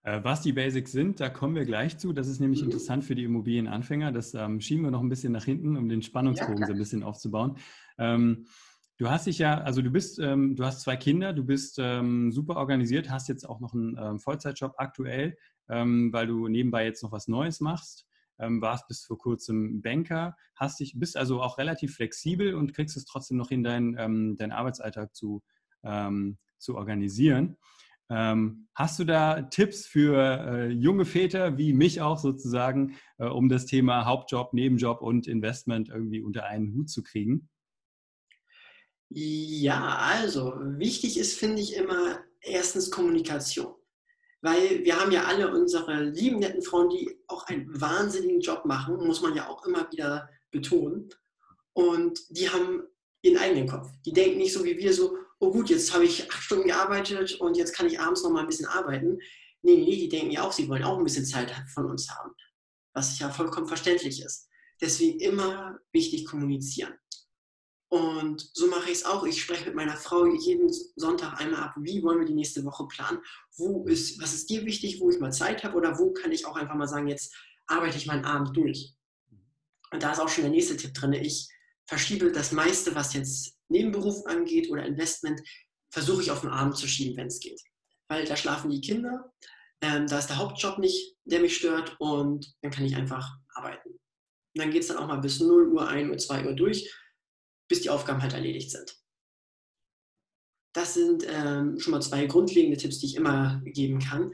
Äh, 0.04 0.22
was 0.24 0.42
die 0.42 0.52
Basics 0.52 0.92
sind, 0.92 1.20
da 1.20 1.30
kommen 1.30 1.56
wir 1.56 1.66
gleich 1.66 1.98
zu. 1.98 2.12
Das 2.12 2.28
ist 2.28 2.40
nämlich 2.40 2.62
mhm. 2.62 2.68
interessant 2.68 3.06
für 3.06 3.16
die 3.16 3.24
Immobilienanfänger. 3.24 4.12
Das 4.12 4.34
ähm, 4.34 4.60
schieben 4.60 4.84
wir 4.84 4.92
noch 4.92 5.02
ein 5.02 5.10
bisschen 5.10 5.32
nach 5.32 5.46
hinten, 5.46 5.78
um 5.78 5.88
den 5.88 6.02
Spannungsbogen 6.02 6.60
ja, 6.60 6.68
so 6.68 6.74
ein 6.74 6.80
bisschen 6.80 7.04
aufzubauen. 7.04 7.58
Ähm, 7.98 8.46
du 8.98 9.10
hast 9.10 9.28
dich 9.28 9.40
ja, 9.40 9.62
also 9.62 9.82
du 9.82 9.90
bist, 9.92 10.20
ähm, 10.20 10.56
du 10.56 10.66
hast 10.66 10.82
zwei 10.82 10.98
Kinder, 10.98 11.32
du 11.32 11.46
bist 11.46 11.78
ähm, 11.80 12.32
super 12.32 12.58
organisiert, 12.58 13.10
hast 13.10 13.30
jetzt 13.30 13.48
auch 13.48 13.62
noch 13.62 13.74
einen 13.74 13.98
ähm, 13.98 14.20
Vollzeitjob 14.20 14.74
aktuell, 14.78 15.38
ähm, 15.70 16.12
weil 16.12 16.28
du 16.28 16.50
nebenbei 16.50 16.86
jetzt 16.86 17.02
noch 17.02 17.14
was 17.14 17.30
Neues 17.30 17.62
machst. 17.62 18.06
Warst 18.38 18.88
bis 18.88 19.06
vor 19.06 19.18
kurzem 19.18 19.82
Banker, 19.82 20.36
hast 20.56 20.80
dich, 20.80 20.94
bist 20.98 21.18
also 21.18 21.42
auch 21.42 21.58
relativ 21.58 21.96
flexibel 21.96 22.56
und 22.56 22.74
kriegst 22.74 22.98
es 22.98 23.06
trotzdem 23.06 23.38
noch 23.38 23.52
in 23.52 23.64
deinen 23.64 24.36
dein 24.38 24.52
Arbeitsalltag 24.52 25.16
zu, 25.16 25.44
zu 25.84 26.76
organisieren. 26.76 27.58
Ähm, 28.10 28.68
hast 28.76 29.00
du 29.00 29.06
da 29.06 29.44
Tipps 29.44 29.86
für 29.88 30.18
äh, 30.18 30.68
junge 30.68 31.06
Väter 31.06 31.58
wie 31.58 31.74
mich 31.74 32.02
auch 32.02 32.20
sozusagen, 32.20 32.98
äh, 33.18 33.26
um 33.26 33.50
das 33.50 33.66
Thema 33.66 34.06
Hauptjob, 34.06 34.54
Nebenjob 34.54 35.02
und 35.02 35.26
Investment 35.26 35.90
irgendwie 35.90 36.22
unter 36.22 36.46
einen 36.46 36.74
Hut 36.74 36.90
zu 36.90 37.02
kriegen? 37.02 37.50
Ja, 39.10 39.98
also 39.98 40.54
wichtig 40.78 41.18
ist, 41.18 41.38
finde 41.38 41.62
ich 41.62 41.76
immer 41.76 42.20
erstens 42.42 42.92
Kommunikation. 42.92 43.74
Weil 44.44 44.84
wir 44.84 45.00
haben 45.00 45.14
ja 45.14 45.24
alle 45.24 45.54
unsere 45.54 46.04
lieben, 46.04 46.40
netten 46.40 46.62
Frauen, 46.62 46.90
die 46.90 47.18
auch 47.28 47.48
einen 47.48 47.80
wahnsinnigen 47.80 48.42
Job 48.42 48.66
machen, 48.66 48.98
muss 48.98 49.22
man 49.22 49.36
ja 49.36 49.48
auch 49.48 49.66
immer 49.66 49.90
wieder 49.90 50.30
betonen. 50.52 51.10
Und 51.72 52.20
die 52.30 52.50
haben 52.50 52.84
ihren 53.22 53.38
eigenen 53.38 53.70
Kopf. 53.70 53.90
Die 54.06 54.12
denken 54.12 54.40
nicht 54.40 54.52
so 54.52 54.66
wie 54.66 54.78
wir 54.78 54.94
so, 54.94 55.18
oh 55.40 55.50
gut, 55.50 55.70
jetzt 55.70 55.94
habe 55.94 56.04
ich 56.04 56.30
acht 56.30 56.44
Stunden 56.44 56.68
gearbeitet 56.68 57.40
und 57.40 57.56
jetzt 57.56 57.74
kann 57.74 57.88
ich 57.88 58.02
abends 58.02 58.22
noch 58.22 58.32
mal 58.32 58.42
ein 58.42 58.48
bisschen 58.48 58.66
arbeiten. 58.66 59.18
Nee, 59.62 59.78
nee, 59.78 59.96
die 59.96 60.10
denken 60.10 60.32
ja 60.32 60.44
auch, 60.44 60.52
sie 60.52 60.68
wollen 60.68 60.84
auch 60.84 60.98
ein 60.98 61.06
bisschen 61.06 61.26
Zeit 61.26 61.50
von 61.74 61.86
uns 61.86 62.10
haben, 62.10 62.32
was 62.94 63.18
ja 63.20 63.30
vollkommen 63.30 63.68
verständlich 63.68 64.22
ist. 64.22 64.50
Deswegen 64.82 65.22
immer 65.22 65.80
wichtig 65.94 66.26
kommunizieren. 66.26 66.94
Und 67.94 68.50
so 68.54 68.66
mache 68.66 68.90
ich 68.90 68.98
es 68.98 69.06
auch. 69.06 69.24
Ich 69.24 69.40
spreche 69.40 69.66
mit 69.66 69.76
meiner 69.76 69.96
Frau 69.96 70.26
jeden 70.26 70.68
Sonntag 70.96 71.40
einmal 71.40 71.62
ab, 71.62 71.76
wie 71.78 72.02
wollen 72.02 72.18
wir 72.18 72.26
die 72.26 72.34
nächste 72.34 72.66
Woche 72.66 72.88
planen? 72.88 73.20
Wo 73.56 73.86
ist, 73.86 74.20
was 74.20 74.34
ist 74.34 74.50
dir 74.50 74.66
wichtig, 74.66 75.00
wo 75.00 75.12
ich 75.12 75.20
mal 75.20 75.32
Zeit 75.32 75.64
habe 75.64 75.78
oder 75.78 76.00
wo 76.00 76.12
kann 76.12 76.32
ich 76.32 76.48
auch 76.48 76.56
einfach 76.56 76.74
mal 76.74 76.88
sagen, 76.88 77.08
jetzt 77.08 77.36
arbeite 77.68 77.98
ich 77.98 78.08
meinen 78.08 78.26
Abend 78.26 78.58
durch. 78.58 78.96
Und 79.92 80.02
da 80.02 80.12
ist 80.12 80.20
auch 80.20 80.28
schon 80.28 80.42
der 80.42 80.50
nächste 80.50 80.76
Tipp 80.76 80.96
drin. 80.96 81.14
Ich 81.14 81.48
verschiebe 81.86 82.32
das 82.32 82.52
meiste, 82.52 82.96
was 82.96 83.14
jetzt 83.14 83.60
Nebenberuf 83.70 84.26
angeht 84.26 84.72
oder 84.72 84.88
Investment, 84.88 85.40
versuche 85.92 86.24
ich 86.24 86.32
auf 86.32 86.42
den 86.42 86.50
Abend 86.50 86.76
zu 86.76 86.88
schieben, 86.88 87.16
wenn 87.16 87.28
es 87.28 87.40
geht. 87.40 87.62
Weil 88.08 88.26
da 88.26 88.36
schlafen 88.36 88.72
die 88.72 88.82
Kinder, 88.82 89.32
ähm, 89.82 90.08
da 90.08 90.18
ist 90.18 90.32
der 90.32 90.40
Hauptjob 90.40 90.80
nicht, 90.80 91.16
der 91.26 91.42
mich 91.42 91.58
stört 91.58 91.96
und 92.00 92.56
dann 92.64 92.72
kann 92.72 92.86
ich 92.86 92.96
einfach 92.96 93.38
arbeiten. 93.54 93.90
Und 93.90 94.00
dann 94.64 94.72
geht 94.72 94.82
es 94.82 94.88
dann 94.88 94.98
auch 94.98 95.08
mal 95.08 95.22
bis 95.22 95.40
0 95.40 95.68
Uhr, 95.68 95.88
1 95.88 96.10
Uhr, 96.10 96.18
2 96.18 96.48
Uhr 96.48 96.54
durch. 96.54 96.92
Bis 97.68 97.82
die 97.82 97.90
Aufgaben 97.90 98.22
halt 98.22 98.34
erledigt 98.34 98.72
sind. 98.72 98.98
Das 100.74 100.96
sind 100.96 101.26
ähm, 101.28 101.80
schon 101.80 101.92
mal 101.92 102.02
zwei 102.02 102.26
grundlegende 102.26 102.78
Tipps, 102.78 103.00
die 103.00 103.06
ich 103.06 103.16
immer 103.16 103.62
geben 103.64 104.00
kann. 104.00 104.34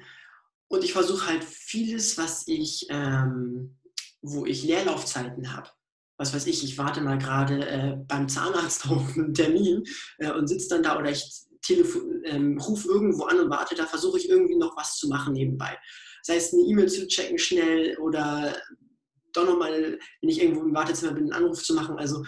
Und 0.70 0.84
ich 0.84 0.94
versuche 0.94 1.28
halt 1.28 1.44
vieles, 1.44 2.18
was 2.18 2.48
ich, 2.48 2.88
ähm, 2.90 3.78
wo 4.22 4.46
ich 4.46 4.64
Leerlaufzeiten 4.64 5.54
habe. 5.54 5.70
Was 6.18 6.34
weiß 6.34 6.48
ich, 6.48 6.64
ich 6.64 6.78
warte 6.78 7.02
mal 7.02 7.18
gerade 7.18 7.68
äh, 7.68 7.98
beim 8.08 8.30
Zahnarzt 8.30 8.86
auf 8.90 9.18
einen 9.18 9.34
Termin 9.34 9.84
äh, 10.20 10.32
und 10.32 10.48
sitze 10.48 10.70
dann 10.70 10.84
da 10.84 10.98
oder 10.98 11.12
ich 11.12 11.46
ähm, 12.26 12.58
rufe 12.60 12.88
irgendwo 12.88 13.26
an 13.26 13.40
und 13.40 13.50
warte, 13.50 13.76
da 13.76 13.86
versuche 13.86 14.18
ich 14.18 14.30
irgendwie 14.30 14.56
noch 14.56 14.76
was 14.78 14.98
zu 14.98 15.08
machen 15.08 15.34
nebenbei. 15.34 15.78
Sei 16.24 16.36
es 16.36 16.54
eine 16.54 16.64
E-Mail 16.64 16.90
zu 16.90 17.08
checken 17.08 17.38
schnell 17.38 17.98
oder 17.98 18.56
doch 19.34 19.46
nochmal, 19.46 20.00
wenn 20.22 20.30
ich 20.30 20.42
irgendwo 20.42 20.62
im 20.62 20.74
Wartezimmer 20.74 21.14
bin, 21.14 21.26
einen 21.26 21.44
Anruf 21.44 21.64
zu 21.64 21.74
machen. 21.74 21.98
Also 21.98 22.24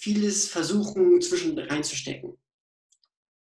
vieles 0.00 0.48
versuchen, 0.48 1.20
zwischen 1.20 1.58
reinzustecken. 1.58 2.38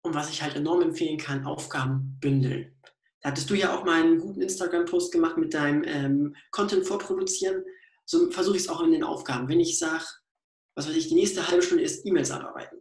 Und 0.02 0.14
was 0.14 0.30
ich 0.30 0.42
halt 0.42 0.56
enorm 0.56 0.80
empfehlen 0.80 1.18
kann, 1.18 1.44
Aufgaben 1.44 2.18
bündeln. 2.20 2.74
Da 3.20 3.30
hattest 3.30 3.50
du 3.50 3.54
ja 3.54 3.76
auch 3.76 3.84
mal 3.84 4.02
einen 4.02 4.18
guten 4.18 4.40
Instagram-Post 4.40 5.12
gemacht 5.12 5.36
mit 5.36 5.52
deinem 5.52 5.84
ähm, 5.84 6.36
Content 6.50 6.86
vorproduzieren. 6.86 7.62
So 8.06 8.30
versuche 8.30 8.56
ich 8.56 8.62
es 8.62 8.68
auch 8.68 8.82
in 8.82 8.92
den 8.92 9.04
Aufgaben. 9.04 9.48
Wenn 9.48 9.60
ich 9.60 9.78
sage, 9.78 10.04
was 10.74 10.88
weiß 10.88 10.96
ich, 10.96 11.08
die 11.08 11.14
nächste 11.14 11.46
halbe 11.46 11.62
Stunde 11.62 11.84
ist 11.84 12.06
E-Mails 12.06 12.30
abarbeiten, 12.30 12.78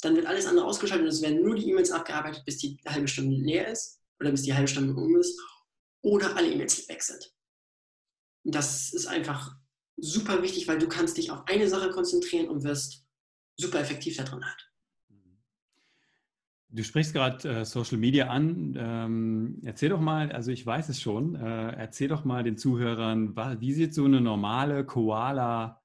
dann 0.00 0.16
wird 0.16 0.26
alles 0.26 0.46
andere 0.46 0.66
ausgeschaltet 0.66 1.06
und 1.06 1.12
es 1.12 1.22
werden 1.22 1.42
nur 1.42 1.54
die 1.54 1.70
E-Mails 1.70 1.92
abgearbeitet, 1.92 2.44
bis 2.44 2.58
die 2.58 2.78
halbe 2.86 3.06
Stunde 3.06 3.36
leer 3.36 3.68
ist 3.68 4.00
oder 4.20 4.32
bis 4.32 4.42
die 4.42 4.54
halbe 4.54 4.68
Stunde 4.68 4.94
um 4.94 5.16
ist 5.16 5.40
oder 6.02 6.36
alle 6.36 6.50
E-Mails 6.50 6.88
weg 6.88 7.02
sind. 7.02 7.32
Und 8.44 8.54
das 8.54 8.92
ist 8.92 9.06
einfach 9.06 9.56
super 9.96 10.42
wichtig, 10.42 10.68
weil 10.68 10.78
du 10.78 10.88
kannst 10.88 11.16
dich 11.16 11.30
auf 11.30 11.46
eine 11.46 11.68
Sache 11.68 11.90
konzentrieren 11.90 12.48
und 12.48 12.64
wirst 12.64 13.06
super 13.56 13.80
effektiv 13.80 14.16
da 14.16 14.24
drin 14.24 14.44
halt. 14.44 14.70
Du 16.68 16.82
sprichst 16.82 17.14
gerade 17.14 17.48
äh, 17.48 17.64
Social 17.64 17.96
Media 17.96 18.26
an. 18.26 18.76
Ähm, 18.78 19.62
erzähl 19.64 19.88
doch 19.88 20.00
mal, 20.00 20.30
also 20.32 20.50
ich 20.50 20.66
weiß 20.66 20.88
es 20.88 21.00
schon, 21.00 21.34
äh, 21.36 21.72
erzähl 21.72 22.08
doch 22.08 22.24
mal 22.24 22.42
den 22.42 22.58
Zuhörern, 22.58 23.34
wie 23.60 23.72
sieht 23.72 23.94
so 23.94 24.04
eine 24.04 24.20
normale 24.20 24.84
Koala 24.84 25.82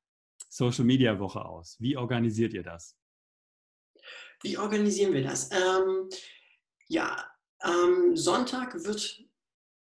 Social 0.49 0.83
Media 0.83 1.17
Woche 1.19 1.45
aus? 1.45 1.77
Wie 1.79 1.95
organisiert 1.95 2.53
ihr 2.53 2.63
das? 2.63 2.97
Wie 4.41 4.57
organisieren 4.57 5.13
wir 5.13 5.23
das? 5.23 5.49
Ähm, 5.51 6.09
ja, 6.87 7.25
am 7.59 8.17
Sonntag 8.17 8.83
wird 8.83 9.23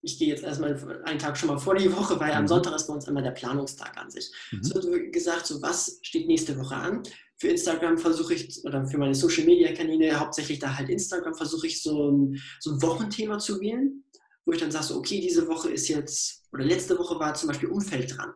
ich 0.03 0.19
gehe 0.19 0.29
jetzt 0.29 0.43
erstmal 0.43 0.77
einen 1.05 1.19
Tag 1.19 1.37
schon 1.37 1.49
mal 1.49 1.59
vor 1.59 1.77
die 1.77 1.93
Woche, 1.93 2.19
weil 2.19 2.33
am 2.33 2.43
mhm. 2.43 2.49
Sonntag 2.49 2.75
ist 2.75 2.89
bei 2.89 2.95
uns 2.95 3.07
immer 3.07 3.23
der 3.23 3.31
Planungstag 3.31 3.97
an 3.97 4.11
sich. 4.11 4.31
Mhm. 4.51 4.61
Es 4.61 4.75
wird 4.75 5.13
gesagt, 5.13 5.47
so 5.47 5.63
was 5.63 6.01
steht 6.03 6.27
nächste 6.27 6.59
Woche 6.59 6.75
an. 6.75 7.03
Für 7.39 7.49
Instagram 7.49 7.99
versuche 7.99 8.35
ich, 8.35 8.65
oder 8.65 8.85
für 8.87 8.99
meine 8.99 9.15
Social 9.15 9.45
Media 9.45 9.73
Kanäle, 9.73 10.19
hauptsächlich 10.19 10.59
da 10.59 10.77
halt 10.77 10.89
Instagram, 10.89 11.35
versuche 11.35 11.69
ich 11.69 11.83
so 11.83 12.11
ein, 12.11 12.41
so 12.61 12.73
ein 12.73 12.83
Wochenthema 12.83 13.39
zu 13.39 13.61
wählen, 13.61 14.05
wo 14.45 14.53
ich 14.53 14.61
dann 14.61 14.71
sage, 14.71 14.87
so, 14.87 14.97
okay, 14.97 15.21
diese 15.21 15.47
Woche 15.47 15.71
ist 15.71 15.89
jetzt, 15.89 16.45
oder 16.53 16.65
letzte 16.65 16.99
Woche 16.99 17.19
war 17.19 17.35
zum 17.35 17.49
Beispiel 17.49 17.69
Umfeld 17.69 18.17
dran. 18.17 18.33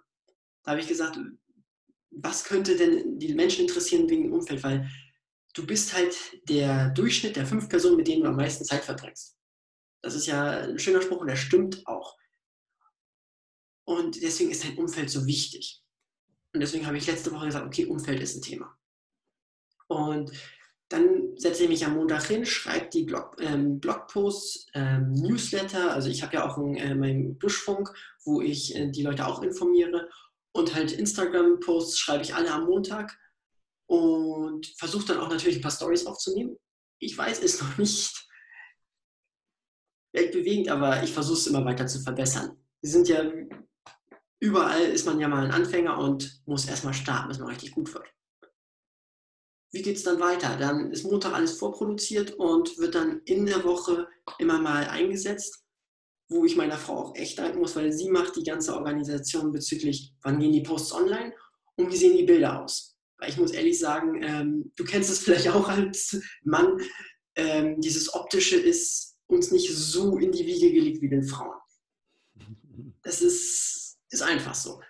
Da 0.62 0.72
habe 0.72 0.80
ich 0.80 0.88
gesagt, 0.88 1.18
was 2.10 2.44
könnte 2.44 2.76
denn 2.76 3.18
die 3.18 3.34
Menschen 3.34 3.66
interessieren 3.66 4.08
wegen 4.08 4.24
dem 4.24 4.32
Umfeld? 4.32 4.62
Weil 4.62 4.88
du 5.54 5.66
bist 5.66 5.94
halt 5.94 6.16
der 6.48 6.90
Durchschnitt 6.90 7.36
der 7.36 7.46
fünf 7.46 7.68
Personen, 7.68 7.96
mit 7.96 8.08
denen 8.08 8.22
du 8.22 8.28
am 8.28 8.36
meisten 8.36 8.64
Zeit 8.64 8.84
verbringst. 8.84 9.35
Das 10.06 10.14
ist 10.14 10.26
ja 10.26 10.60
ein 10.60 10.78
schöner 10.78 11.02
Spruch 11.02 11.20
und 11.20 11.26
der 11.26 11.36
stimmt 11.36 11.84
auch. 11.86 12.16
Und 13.84 14.22
deswegen 14.22 14.52
ist 14.52 14.62
dein 14.62 14.78
Umfeld 14.78 15.10
so 15.10 15.26
wichtig. 15.26 15.82
Und 16.54 16.60
deswegen 16.60 16.86
habe 16.86 16.96
ich 16.96 17.08
letzte 17.08 17.32
Woche 17.32 17.46
gesagt, 17.46 17.66
okay, 17.66 17.86
Umfeld 17.86 18.20
ist 18.20 18.36
ein 18.36 18.42
Thema. 18.42 18.72
Und 19.88 20.30
dann 20.88 21.36
setze 21.36 21.64
ich 21.64 21.68
mich 21.68 21.84
am 21.84 21.94
Montag 21.94 22.24
hin, 22.24 22.46
schreibe 22.46 22.88
die 22.90 23.02
Blog, 23.02 23.36
ähm, 23.40 23.80
Blogposts, 23.80 24.66
ähm, 24.74 25.12
Newsletter. 25.12 25.92
Also 25.92 26.08
ich 26.08 26.22
habe 26.22 26.34
ja 26.34 26.48
auch 26.48 26.56
einen, 26.56 26.76
äh, 26.76 26.94
meinen 26.94 27.36
Buschfunk, 27.36 27.92
wo 28.24 28.40
ich 28.40 28.76
äh, 28.76 28.88
die 28.92 29.02
Leute 29.02 29.26
auch 29.26 29.42
informiere. 29.42 30.08
Und 30.52 30.72
halt 30.72 30.92
Instagram-Posts 30.92 31.98
schreibe 31.98 32.22
ich 32.22 32.34
alle 32.34 32.52
am 32.52 32.66
Montag 32.66 33.18
und 33.86 34.66
versuche 34.78 35.06
dann 35.06 35.18
auch 35.18 35.30
natürlich 35.30 35.56
ein 35.56 35.62
paar 35.62 35.72
Stories 35.72 36.06
aufzunehmen. 36.06 36.56
Ich 37.00 37.18
weiß 37.18 37.42
es 37.42 37.60
noch 37.60 37.76
nicht, 37.76 38.25
weltbewegend, 40.16 40.68
aber 40.68 41.02
ich 41.02 41.12
versuche 41.12 41.38
es 41.38 41.46
immer 41.46 41.64
weiter 41.64 41.86
zu 41.86 42.00
verbessern. 42.00 42.56
Wir 42.80 42.90
sind 42.90 43.08
ja, 43.08 43.30
überall 44.40 44.82
ist 44.82 45.06
man 45.06 45.20
ja 45.20 45.28
mal 45.28 45.44
ein 45.44 45.52
Anfänger 45.52 45.98
und 45.98 46.42
muss 46.46 46.66
erstmal 46.66 46.94
starten, 46.94 47.28
bis 47.28 47.38
man 47.38 47.48
richtig 47.48 47.72
gut 47.72 47.92
wird. 47.94 48.06
Wie 49.72 49.82
geht 49.82 49.96
es 49.96 50.04
dann 50.04 50.20
weiter? 50.20 50.56
Dann 50.56 50.90
ist 50.90 51.04
Montag 51.04 51.34
alles 51.34 51.58
vorproduziert 51.58 52.32
und 52.32 52.78
wird 52.78 52.94
dann 52.94 53.20
in 53.26 53.46
der 53.46 53.62
Woche 53.64 54.08
immer 54.38 54.58
mal 54.58 54.88
eingesetzt, 54.88 55.64
wo 56.28 56.44
ich 56.44 56.56
meiner 56.56 56.78
Frau 56.78 56.96
auch 56.96 57.14
echt 57.14 57.38
danken 57.38 57.58
muss, 57.58 57.76
weil 57.76 57.92
sie 57.92 58.08
macht 58.08 58.36
die 58.36 58.42
ganze 58.42 58.74
Organisation 58.74 59.52
bezüglich, 59.52 60.14
wann 60.22 60.40
gehen 60.40 60.52
die 60.52 60.62
Posts 60.62 60.92
online 60.92 61.34
und 61.76 61.92
wie 61.92 61.96
sehen 61.96 62.16
die 62.16 62.24
Bilder 62.24 62.62
aus. 62.64 62.96
Weil 63.18 63.30
ich 63.30 63.36
muss 63.36 63.52
ehrlich 63.52 63.78
sagen, 63.78 64.22
ähm, 64.22 64.72
du 64.76 64.84
kennst 64.84 65.10
es 65.10 65.18
vielleicht 65.24 65.48
auch 65.48 65.68
als 65.68 66.18
Mann, 66.42 66.80
ähm, 67.34 67.80
dieses 67.80 68.14
Optische 68.14 68.56
ist 68.56 69.15
uns 69.26 69.50
nicht 69.50 69.74
so 69.74 70.18
in 70.18 70.32
die 70.32 70.46
Wiege 70.46 70.72
gelegt 70.72 71.02
wie 71.02 71.08
den 71.08 71.24
Frauen. 71.24 71.56
Das 73.02 73.22
ist, 73.22 73.98
ist 74.10 74.22
einfach 74.22 74.54
so. 74.54 74.80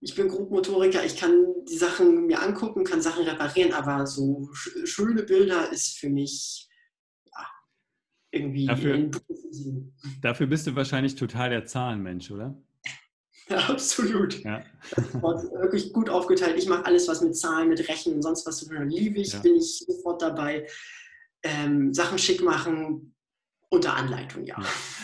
Ich 0.00 0.14
bin 0.14 0.28
Grobmotoriker, 0.28 1.04
ich 1.04 1.16
kann 1.16 1.46
die 1.68 1.76
Sachen 1.76 2.26
mir 2.26 2.40
angucken, 2.40 2.84
kann 2.84 3.02
Sachen 3.02 3.24
reparieren, 3.24 3.72
aber 3.72 4.06
so 4.06 4.48
schöne 4.54 5.22
Bilder 5.24 5.70
ist 5.70 5.98
für 5.98 6.08
mich 6.08 6.68
ja, 7.26 7.46
irgendwie 8.30 8.66
dafür, 8.66 9.10
dafür 10.22 10.46
bist 10.46 10.66
du 10.66 10.74
wahrscheinlich 10.74 11.16
total 11.16 11.50
der 11.50 11.66
Zahlenmensch, 11.66 12.30
oder? 12.30 12.56
Ja, 13.50 13.58
absolut. 13.68 14.42
Ja. 14.42 14.64
wirklich 15.60 15.92
gut 15.92 16.08
aufgeteilt. 16.08 16.56
Ich 16.56 16.68
mache 16.68 16.86
alles, 16.86 17.08
was 17.08 17.20
mit 17.20 17.36
Zahlen, 17.36 17.68
mit 17.68 17.86
Rechnen 17.88 18.14
und 18.14 18.22
sonst 18.22 18.46
was 18.46 18.58
zu 18.58 18.68
tun 18.68 18.88
liebe 18.88 19.20
ich, 19.20 19.34
ja. 19.34 19.40
bin 19.40 19.56
ich 19.56 19.80
sofort 19.80 20.22
dabei. 20.22 20.66
Ähm, 21.42 21.92
Sachen 21.92 22.18
schick 22.18 22.42
machen, 22.42 23.14
unter 23.72 23.94
Anleitung, 23.96 24.44
ja. 24.44 24.56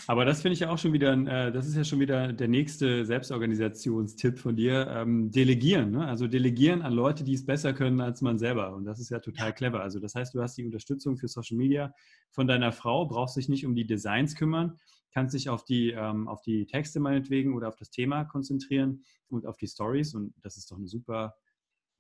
Aber 0.09 0.25
das 0.25 0.43
finde 0.43 0.55
ich 0.55 0.61
ja 0.61 0.71
auch 0.71 0.79
schon 0.79 0.93
wieder, 0.93 1.13
äh, 1.13 1.53
das 1.53 1.69
ist 1.69 1.77
ja 1.77 1.85
schon 1.85 2.01
wieder 2.01 2.33
der 2.33 2.49
nächste 2.49 3.05
Selbstorganisationstipp 3.07 4.41
von 4.41 4.57
dir. 4.57 4.89
Ähm, 4.89 5.31
delegieren, 5.31 5.93
ne? 5.93 6.07
also 6.07 6.27
delegieren 6.27 6.83
an 6.83 6.93
Leute, 6.93 7.23
die 7.23 7.35
es 7.35 7.47
besser 7.47 7.73
können 7.73 8.01
als 8.01 8.23
man 8.23 8.39
selber. 8.39 8.75
Und 8.75 8.85
das 8.85 8.99
ist 8.99 9.11
ja 9.11 9.21
total 9.21 9.55
clever. 9.55 9.81
Also 9.81 10.01
das 10.01 10.17
heißt, 10.17 10.35
du 10.35 10.43
hast 10.43 10.59
die 10.59 10.65
Unterstützung 10.65 11.17
für 11.17 11.29
Social 11.29 11.57
Media 11.57 11.95
von 12.33 12.49
deiner 12.49 12.73
Frau, 12.73 13.07
brauchst 13.07 13.37
dich 13.37 13.49
nicht 13.49 13.65
um 13.67 13.77
die 13.77 13.87
Designs 13.87 14.35
kümmern, 14.35 14.81
kannst 15.13 15.35
dich 15.35 15.49
auf 15.49 15.65
die, 15.65 15.91
ähm, 15.93 16.27
auf 16.27 16.43
die 16.43 16.67
Texte 16.67 16.99
meinetwegen 16.99 17.55
oder 17.55 17.69
auf 17.69 17.77
das 17.77 17.91
Thema 17.91 18.25
konzentrieren 18.25 19.05
und 19.29 19.47
auf 19.47 19.57
die 19.59 19.69
Stories. 19.69 20.13
Und 20.15 20.35
das 20.43 20.57
ist 20.57 20.73
doch 20.73 20.77
eine 20.77 20.89
super 20.89 21.37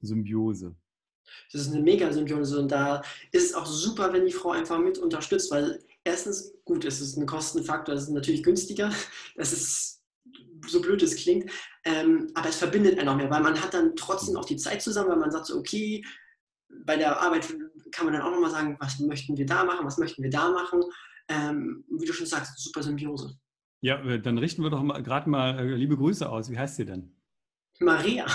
Symbiose. 0.00 0.75
Das 1.52 1.62
ist 1.62 1.73
eine 1.73 1.83
Mega-Symbiose 1.83 2.61
und 2.61 2.71
da 2.71 3.02
ist 3.33 3.50
es 3.50 3.54
auch 3.54 3.66
super, 3.66 4.12
wenn 4.12 4.26
die 4.26 4.33
Frau 4.33 4.50
einfach 4.50 4.78
mit 4.78 4.99
unterstützt, 4.99 5.50
weil 5.50 5.83
erstens, 6.04 6.54
gut, 6.64 6.85
es 6.85 7.00
ist 7.00 7.16
ein 7.16 7.26
Kostenfaktor, 7.26 7.95
es 7.95 8.04
ist 8.04 8.11
natürlich 8.11 8.42
günstiger, 8.42 8.92
das 9.37 9.52
ist 9.52 10.02
so 10.66 10.80
blöd 10.80 11.02
es 11.02 11.16
klingt, 11.16 11.50
ähm, 11.85 12.28
aber 12.35 12.49
es 12.49 12.56
verbindet 12.56 12.99
einen 12.99 13.09
auch 13.09 13.16
mehr, 13.16 13.30
weil 13.30 13.42
man 13.42 13.61
hat 13.61 13.75
dann 13.75 13.95
trotzdem 13.95 14.37
auch 14.37 14.45
die 14.45 14.56
Zeit 14.56 14.83
zusammen, 14.83 15.11
weil 15.11 15.18
man 15.18 15.30
sagt 15.30 15.47
so, 15.47 15.56
okay, 15.56 16.02
bei 16.85 16.97
der 16.97 17.21
Arbeit 17.21 17.47
kann 17.92 18.06
man 18.06 18.14
dann 18.14 18.23
auch 18.23 18.30
nochmal 18.30 18.50
sagen, 18.50 18.76
was 18.80 18.99
möchten 18.99 19.37
wir 19.37 19.47
da 19.47 19.64
machen, 19.64 19.87
was 19.87 19.99
möchten 19.99 20.23
wir 20.23 20.30
da 20.30 20.50
machen. 20.50 20.83
Ähm, 21.28 21.85
wie 21.88 22.04
du 22.04 22.12
schon 22.12 22.26
sagst, 22.26 22.59
super 22.59 22.83
Symbiose. 22.83 23.37
Ja, 23.80 23.99
dann 24.18 24.38
richten 24.38 24.62
wir 24.62 24.71
doch 24.71 24.83
mal 24.83 25.02
gerade 25.02 25.28
mal 25.28 25.59
äh, 25.59 25.75
liebe 25.75 25.97
Grüße 25.97 26.28
aus. 26.28 26.50
Wie 26.50 26.59
heißt 26.59 26.76
sie 26.76 26.85
denn? 26.85 27.12
Maria. 27.80 28.26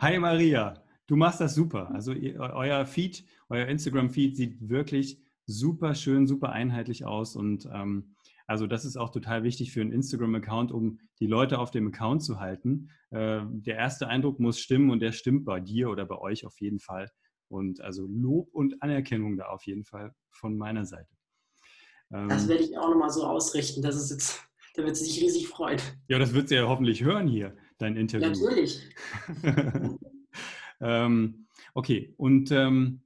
Hi 0.00 0.18
Maria, 0.18 0.74
du 1.08 1.16
machst 1.16 1.40
das 1.40 1.56
super. 1.56 1.90
Also 1.90 2.12
euer 2.12 2.86
Feed, 2.86 3.24
euer 3.48 3.66
Instagram-Feed 3.66 4.36
sieht 4.36 4.68
wirklich 4.68 5.20
super 5.46 5.94
schön, 5.94 6.26
super 6.26 6.52
einheitlich 6.52 7.04
aus 7.04 7.34
und 7.34 7.68
ähm, 7.72 8.14
also 8.46 8.66
das 8.66 8.86
ist 8.86 8.96
auch 8.96 9.10
total 9.10 9.42
wichtig 9.42 9.72
für 9.72 9.82
einen 9.82 9.92
Instagram-Account, 9.92 10.72
um 10.72 11.00
die 11.20 11.26
Leute 11.26 11.58
auf 11.58 11.70
dem 11.70 11.88
Account 11.88 12.22
zu 12.22 12.40
halten. 12.40 12.90
Äh, 13.10 13.40
der 13.44 13.76
erste 13.76 14.08
Eindruck 14.08 14.40
muss 14.40 14.58
stimmen 14.58 14.90
und 14.90 15.00
der 15.00 15.12
stimmt 15.12 15.44
bei 15.44 15.60
dir 15.60 15.90
oder 15.90 16.06
bei 16.06 16.16
euch 16.18 16.46
auf 16.46 16.58
jeden 16.60 16.78
Fall. 16.78 17.10
Und 17.48 17.82
also 17.82 18.06
Lob 18.06 18.48
und 18.52 18.82
Anerkennung 18.82 19.36
da 19.36 19.46
auf 19.46 19.66
jeden 19.66 19.84
Fall 19.84 20.14
von 20.30 20.56
meiner 20.56 20.86
Seite. 20.86 21.14
Ähm, 22.10 22.28
das 22.30 22.48
werde 22.48 22.64
ich 22.64 22.78
auch 22.78 22.88
nochmal 22.88 23.10
so 23.10 23.24
ausrichten. 23.24 23.82
Das 23.82 23.96
ist 23.96 24.10
jetzt, 24.10 24.42
da 24.74 24.84
wird 24.84 24.96
sie 24.96 25.04
sich 25.04 25.22
riesig 25.22 25.46
freuen. 25.46 25.80
Ja, 26.08 26.18
das 26.18 26.32
wird 26.32 26.48
sie 26.48 26.54
ja 26.54 26.66
hoffentlich 26.66 27.04
hören 27.04 27.28
hier, 27.28 27.54
dein 27.76 27.96
Interview. 27.96 28.28
natürlich. 28.28 28.82
ähm, 30.80 31.46
okay, 31.74 32.14
und 32.16 32.50
ähm, 32.50 33.00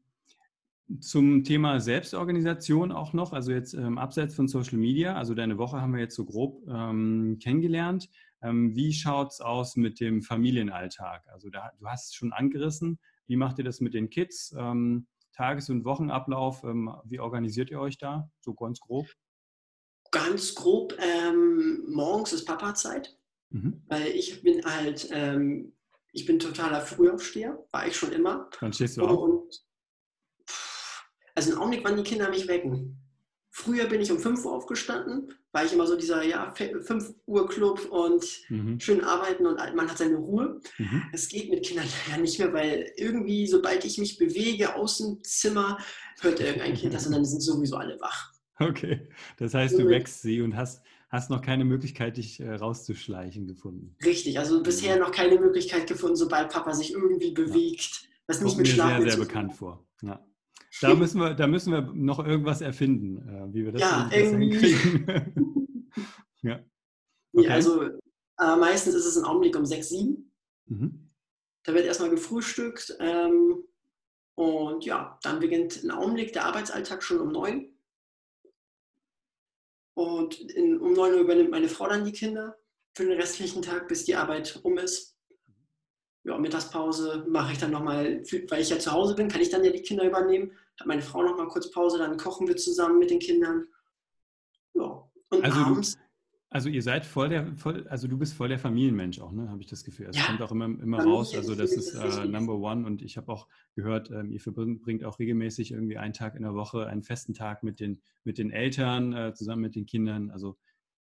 zum 1.00 1.44
Thema 1.44 1.80
Selbstorganisation 1.80 2.92
auch 2.92 3.12
noch, 3.12 3.32
also 3.32 3.52
jetzt 3.52 3.74
ähm, 3.74 3.98
abseits 3.98 4.34
von 4.34 4.48
Social 4.48 4.78
Media, 4.78 5.16
also 5.16 5.34
deine 5.34 5.58
Woche 5.58 5.80
haben 5.80 5.94
wir 5.94 6.00
jetzt 6.00 6.16
so 6.16 6.24
grob 6.24 6.62
ähm, 6.68 7.38
kennengelernt. 7.40 8.10
Ähm, 8.42 8.74
wie 8.74 8.92
schaut 8.92 9.30
es 9.30 9.40
aus 9.40 9.76
mit 9.76 10.00
dem 10.00 10.22
Familienalltag? 10.22 11.26
Also 11.28 11.48
da, 11.48 11.70
du 11.78 11.86
hast 11.86 12.08
es 12.08 12.14
schon 12.14 12.32
angerissen, 12.32 12.98
Wie 13.26 13.36
macht 13.36 13.58
ihr 13.58 13.64
das 13.64 13.80
mit 13.80 13.94
den 13.94 14.10
Kids? 14.10 14.54
Ähm, 14.58 15.06
Tages- 15.32 15.70
und 15.70 15.86
Wochenablauf, 15.86 16.62
wie 16.62 17.18
organisiert 17.18 17.70
ihr 17.70 17.80
euch 17.80 17.96
da? 17.96 18.30
So 18.40 18.52
ganz 18.52 18.80
grob? 18.80 19.06
Ganz 20.10 20.54
grob, 20.54 20.94
morgens 21.88 22.34
ist 22.34 22.44
Papa-Zeit, 22.44 23.16
mhm. 23.48 23.82
weil 23.86 24.08
ich 24.08 24.42
bin 24.42 24.62
halt, 24.62 25.08
ähm, 25.10 25.72
ich 26.12 26.26
bin 26.26 26.38
totaler 26.38 26.80
Frühaufsteher, 26.80 27.58
war 27.72 27.86
ich 27.86 27.96
schon 27.96 28.12
immer. 28.12 28.48
Dann 28.60 28.72
stehst 28.72 28.98
du 28.98 29.02
auf? 29.02 29.18
Und, 29.18 29.64
also 31.34 31.52
im 31.52 31.58
Augenblick, 31.58 31.84
wann 31.84 31.96
die 31.96 32.02
Kinder 32.02 32.28
mich 32.28 32.46
wecken. 32.48 32.98
Früher 33.54 33.84
bin 33.86 34.00
ich 34.00 34.10
um 34.10 34.18
5 34.18 34.46
Uhr 34.46 34.54
aufgestanden, 34.54 35.34
war 35.52 35.62
ich 35.62 35.74
immer 35.74 35.86
so 35.86 35.94
dieser 35.94 36.22
ja, 36.22 36.54
5 36.54 37.14
Uhr 37.26 37.46
Club 37.48 37.86
und 37.90 38.24
mhm. 38.48 38.80
schön 38.80 39.04
arbeiten 39.04 39.44
und 39.46 39.56
man 39.74 39.90
hat 39.90 39.98
seine 39.98 40.16
Ruhe. 40.16 40.58
Mhm. 40.78 41.02
Es 41.12 41.28
geht 41.28 41.50
mit 41.50 41.64
Kindern 41.64 41.86
ja 42.10 42.16
nicht 42.16 42.38
mehr, 42.38 42.52
weil 42.54 42.90
irgendwie, 42.96 43.46
sobald 43.46 43.84
ich 43.84 43.98
mich 43.98 44.16
bewege 44.16 44.74
aus 44.74 44.98
dem 44.98 45.22
Zimmer, 45.22 45.78
hört 46.20 46.40
irgendein 46.40 46.74
Kind 46.74 46.94
das 46.94 47.06
und 47.06 47.12
dann 47.12 47.26
sind 47.26 47.40
sowieso 47.40 47.76
alle 47.76 47.98
wach. 48.00 48.32
Okay, 48.58 49.08
das 49.38 49.54
heißt, 49.54 49.76
du 49.76 49.88
wächst 49.88 50.22
sie 50.22 50.40
und 50.40 50.54
hast, 50.54 50.82
hast 51.12 51.28
noch 51.28 51.42
keine 51.42 51.66
Möglichkeit, 51.66 52.16
dich 52.16 52.40
äh, 52.40 52.54
rauszuschleichen 52.54 53.46
gefunden. 53.46 53.94
Richtig, 54.02 54.38
also 54.38 54.62
bisher 54.62 54.98
noch 54.98 55.12
keine 55.12 55.38
Möglichkeit 55.38 55.86
gefunden, 55.86 56.16
sobald 56.16 56.50
Papa 56.50 56.72
sich 56.72 56.92
irgendwie 56.94 57.32
bewegt, 57.32 58.02
ja. 58.02 58.08
was 58.26 58.40
nicht 58.40 58.48
Kommt 58.48 58.58
mit 58.58 58.68
Schlafen 58.68 59.02
sehr, 59.02 59.10
sehr 59.12 59.20
bekannt 59.20 59.52
vor. 59.58 59.86
Ja. 60.00 60.26
Da 60.80 60.94
müssen 60.96 61.20
wir, 61.20 61.34
da 61.34 61.46
müssen 61.46 61.72
wir 61.72 61.82
noch 61.82 62.24
irgendwas 62.24 62.62
erfinden, 62.62 63.28
äh, 63.28 63.54
wie 63.54 63.64
wir 63.66 63.72
das 63.72 63.82
ja, 63.82 64.08
hinkriegen. 64.08 65.92
ja. 66.42 66.64
Okay. 67.34 67.46
ja. 67.46 67.50
Also 67.50 67.82
äh, 67.82 68.56
meistens 68.56 68.94
ist 68.94 69.04
es 69.04 69.18
ein 69.18 69.24
Augenblick 69.24 69.54
um 69.56 69.66
6, 69.66 69.88
7. 69.90 70.32
Mhm. 70.66 71.10
Da 71.64 71.74
wird 71.74 71.84
erstmal 71.84 72.10
gefrühstückt. 72.10 72.96
Ähm, 73.00 73.64
und 74.34 74.86
ja, 74.86 75.18
dann 75.22 75.40
beginnt 75.40 75.84
ein 75.84 75.90
Augenblick 75.90 76.32
der 76.32 76.46
Arbeitsalltag 76.46 77.02
schon 77.02 77.20
um 77.20 77.32
9. 77.32 77.71
Und 80.02 80.40
in, 80.40 80.80
um 80.80 80.94
9 80.94 81.14
Uhr 81.14 81.20
übernimmt 81.20 81.50
meine 81.50 81.68
Frau 81.68 81.88
dann 81.88 82.04
die 82.04 82.12
Kinder 82.12 82.58
für 82.94 83.04
den 83.04 83.18
restlichen 83.18 83.62
Tag, 83.62 83.86
bis 83.86 84.04
die 84.04 84.16
Arbeit 84.16 84.58
um 84.64 84.76
ist 84.78 85.12
ja, 86.24 86.38
Mittagspause 86.38 87.24
mache 87.28 87.52
ich 87.52 87.58
dann 87.58 87.70
nochmal, 87.72 88.22
weil 88.48 88.60
ich 88.60 88.70
ja 88.70 88.78
zu 88.78 88.92
Hause 88.92 89.14
bin, 89.14 89.28
kann 89.28 89.40
ich 89.40 89.50
dann 89.50 89.64
ja 89.64 89.72
die 89.72 89.82
Kinder 89.82 90.04
übernehmen. 90.04 90.52
Hat 90.78 90.86
meine 90.86 91.02
Frau 91.02 91.22
nochmal 91.22 91.48
kurz 91.48 91.70
Pause, 91.70 91.98
dann 91.98 92.16
kochen 92.16 92.46
wir 92.46 92.56
zusammen 92.56 92.98
mit 92.98 93.10
den 93.10 93.18
Kindern. 93.18 93.66
Ja. 94.74 95.08
Und 95.30 95.44
also 95.44 95.60
abends. 95.60 95.98
Also 96.52 96.68
ihr 96.68 96.82
seid 96.82 97.06
voll 97.06 97.30
der, 97.30 97.56
voll, 97.56 97.86
also 97.88 98.08
du 98.08 98.18
bist 98.18 98.34
voll 98.34 98.48
der 98.48 98.58
Familienmensch 98.58 99.20
auch, 99.20 99.32
ne? 99.32 99.48
Habe 99.48 99.62
ich 99.62 99.68
das 99.68 99.84
Gefühl. 99.84 100.08
Es 100.10 100.16
ja. 100.16 100.24
kommt 100.24 100.42
auch 100.42 100.52
immer, 100.52 100.66
immer 100.66 101.02
raus. 101.02 101.34
Also 101.34 101.54
das 101.54 101.72
ist 101.72 101.94
äh, 101.94 102.26
Number 102.26 102.54
One 102.54 102.86
und 102.86 103.02
ich 103.02 103.16
habe 103.16 103.32
auch 103.32 103.48
gehört, 103.74 104.10
ähm, 104.10 104.30
ihr 104.30 104.40
verbringt 104.40 105.04
auch 105.04 105.18
regelmäßig 105.18 105.72
irgendwie 105.72 105.96
einen 105.96 106.12
Tag 106.12 106.34
in 106.36 106.42
der 106.42 106.54
Woche, 106.54 106.86
einen 106.86 107.02
festen 107.02 107.32
Tag 107.32 107.62
mit 107.62 107.80
den, 107.80 108.02
mit 108.24 108.38
den 108.38 108.50
Eltern, 108.50 109.12
äh, 109.14 109.34
zusammen 109.34 109.62
mit 109.62 109.74
den 109.74 109.86
Kindern. 109.86 110.30
Also 110.30 110.58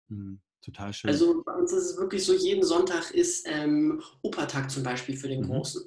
mh, 0.08 0.16
hm, 0.16 0.40
Total 0.62 0.92
schön. 0.92 1.10
Also 1.10 1.42
bei 1.42 1.52
uns 1.54 1.72
ist 1.72 1.90
es 1.90 1.98
wirklich 1.98 2.24
so, 2.24 2.34
jeden 2.34 2.62
Sonntag 2.62 3.10
ist 3.10 3.46
ähm, 3.48 4.00
Opertag 4.22 4.70
zum 4.70 4.84
Beispiel 4.84 5.16
für 5.16 5.28
den 5.28 5.40
mhm. 5.40 5.48
Großen. 5.48 5.82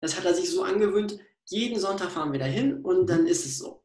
Das 0.00 0.18
hat 0.18 0.24
er 0.24 0.34
sich 0.34 0.50
so 0.50 0.64
angewöhnt, 0.64 1.18
jeden 1.44 1.78
Sonntag 1.78 2.10
fahren 2.10 2.32
wir 2.32 2.40
dahin 2.40 2.82
und 2.82 3.02
mhm. 3.02 3.06
dann 3.06 3.26
ist 3.26 3.46
es 3.46 3.58
so. 3.58 3.84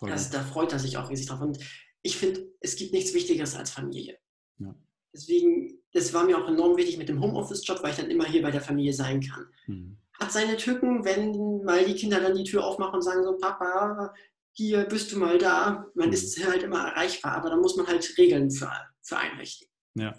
Das, 0.00 0.30
da 0.30 0.42
freut 0.42 0.72
er 0.74 0.78
sich 0.78 0.98
auch 0.98 1.08
riesig 1.08 1.26
drauf. 1.26 1.40
Und 1.40 1.58
ich 2.02 2.18
finde, 2.18 2.46
es 2.64 2.76
gibt 2.76 2.92
nichts 2.92 3.14
Wichtigeres 3.14 3.54
als 3.54 3.70
Familie. 3.70 4.18
Ja. 4.58 4.74
Deswegen, 5.12 5.78
das 5.92 6.12
war 6.12 6.24
mir 6.24 6.38
auch 6.38 6.48
enorm 6.48 6.76
wichtig 6.76 6.98
mit 6.98 7.08
dem 7.08 7.20
Homeoffice-Job, 7.20 7.82
weil 7.82 7.90
ich 7.90 7.96
dann 7.98 8.10
immer 8.10 8.26
hier 8.26 8.42
bei 8.42 8.50
der 8.50 8.60
Familie 8.60 8.92
sein 8.92 9.20
kann. 9.20 9.46
Mhm. 9.66 9.98
Hat 10.18 10.32
seine 10.32 10.56
Tücken, 10.56 11.04
wenn 11.04 11.62
mal 11.64 11.84
die 11.84 11.94
Kinder 11.94 12.20
dann 12.20 12.36
die 12.36 12.44
Tür 12.44 12.64
aufmachen 12.64 12.94
und 12.94 13.02
sagen 13.02 13.24
so, 13.24 13.36
Papa, 13.36 14.12
hier 14.52 14.84
bist 14.84 15.12
du 15.12 15.18
mal 15.18 15.38
da. 15.38 15.86
Man 15.94 16.08
mhm. 16.08 16.14
ist 16.14 16.44
halt 16.46 16.62
immer 16.62 16.88
erreichbar, 16.88 17.32
aber 17.36 17.50
da 17.50 17.56
muss 17.56 17.76
man 17.76 17.86
halt 17.86 18.16
Regeln 18.18 18.50
für 18.50 18.70
für 19.04 19.18
einrichten. 19.18 19.68
Ja, 19.94 20.16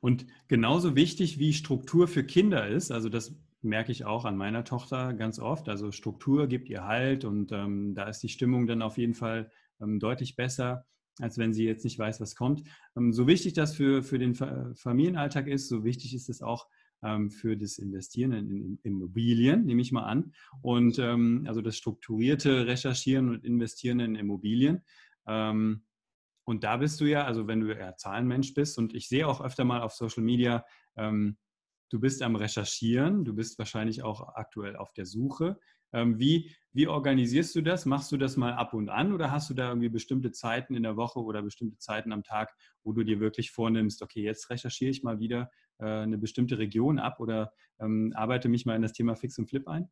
und 0.00 0.26
genauso 0.46 0.94
wichtig 0.94 1.38
wie 1.38 1.52
Struktur 1.52 2.06
für 2.06 2.22
Kinder 2.22 2.68
ist, 2.68 2.92
also 2.92 3.08
das 3.08 3.34
merke 3.60 3.90
ich 3.90 4.04
auch 4.04 4.24
an 4.24 4.36
meiner 4.36 4.62
Tochter 4.62 5.14
ganz 5.14 5.40
oft, 5.40 5.68
also 5.68 5.90
Struktur 5.90 6.46
gibt 6.46 6.68
ihr 6.68 6.84
Halt 6.84 7.24
und 7.24 7.50
ähm, 7.50 7.94
da 7.94 8.04
ist 8.08 8.22
die 8.22 8.28
Stimmung 8.28 8.68
dann 8.68 8.82
auf 8.82 8.98
jeden 8.98 9.14
Fall 9.14 9.50
ähm, 9.80 9.98
deutlich 9.98 10.36
besser, 10.36 10.86
als 11.20 11.38
wenn 11.38 11.52
sie 11.52 11.64
jetzt 11.64 11.84
nicht 11.84 11.98
weiß, 11.98 12.20
was 12.20 12.36
kommt. 12.36 12.62
Ähm, 12.96 13.12
so 13.12 13.26
wichtig 13.26 13.54
das 13.54 13.74
für, 13.74 14.02
für 14.02 14.18
den 14.18 14.34
Familienalltag 14.34 15.46
ist, 15.46 15.68
so 15.68 15.84
wichtig 15.84 16.14
ist 16.14 16.28
es 16.28 16.42
auch 16.42 16.68
ähm, 17.02 17.30
für 17.30 17.56
das 17.56 17.78
Investieren 17.78 18.32
in, 18.32 18.78
Immobilien, 18.82 19.64
nehme 19.64 19.82
ich 19.82 19.92
mal 19.92 20.04
an. 20.04 20.32
Und 20.62 20.98
ähm, 20.98 21.44
also 21.46 21.62
das 21.62 21.76
strukturierte 21.76 22.66
Recherchieren 22.66 23.28
und 23.30 23.44
Investieren 23.44 24.00
in 24.00 24.14
Immobilien. 24.14 24.82
Und 25.28 26.62
da 26.62 26.76
bist 26.76 27.00
du 27.00 27.06
ja, 27.06 27.24
also 27.24 27.48
wenn 27.48 27.60
du 27.60 27.72
eher 27.74 27.96
Zahlenmensch 27.96 28.54
bist 28.54 28.78
und 28.78 28.94
ich 28.94 29.08
sehe 29.08 29.26
auch 29.26 29.40
öfter 29.40 29.64
mal 29.64 29.82
auf 29.82 29.92
Social 29.92 30.22
Media, 30.22 30.64
du 30.94 32.00
bist 32.00 32.22
am 32.22 32.36
Recherchieren, 32.36 33.24
du 33.24 33.34
bist 33.34 33.58
wahrscheinlich 33.58 34.04
auch 34.04 34.36
aktuell 34.36 34.76
auf 34.76 34.92
der 34.92 35.04
Suche. 35.04 35.58
Ähm, 35.92 36.18
wie, 36.18 36.54
wie 36.72 36.88
organisierst 36.88 37.54
du 37.54 37.62
das? 37.62 37.86
Machst 37.86 38.12
du 38.12 38.16
das 38.16 38.36
mal 38.36 38.52
ab 38.52 38.74
und 38.74 38.88
an 38.88 39.12
oder 39.12 39.30
hast 39.30 39.48
du 39.50 39.54
da 39.54 39.68
irgendwie 39.68 39.88
bestimmte 39.88 40.32
Zeiten 40.32 40.74
in 40.74 40.82
der 40.82 40.96
Woche 40.96 41.20
oder 41.20 41.42
bestimmte 41.42 41.78
Zeiten 41.78 42.12
am 42.12 42.22
Tag, 42.22 42.54
wo 42.84 42.92
du 42.92 43.02
dir 43.02 43.20
wirklich 43.20 43.50
vornimmst, 43.50 44.02
okay, 44.02 44.22
jetzt 44.22 44.50
recherchiere 44.50 44.90
ich 44.90 45.02
mal 45.02 45.18
wieder 45.18 45.50
äh, 45.78 45.86
eine 45.86 46.18
bestimmte 46.18 46.58
Region 46.58 46.98
ab 46.98 47.20
oder 47.20 47.52
ähm, 47.80 48.12
arbeite 48.14 48.48
mich 48.48 48.66
mal 48.66 48.76
in 48.76 48.82
das 48.82 48.92
Thema 48.92 49.16
Fix 49.16 49.38
und 49.38 49.48
Flip 49.48 49.66
ein? 49.68 49.88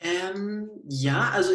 Ähm, 0.00 0.70
ja, 0.88 1.30
also 1.30 1.52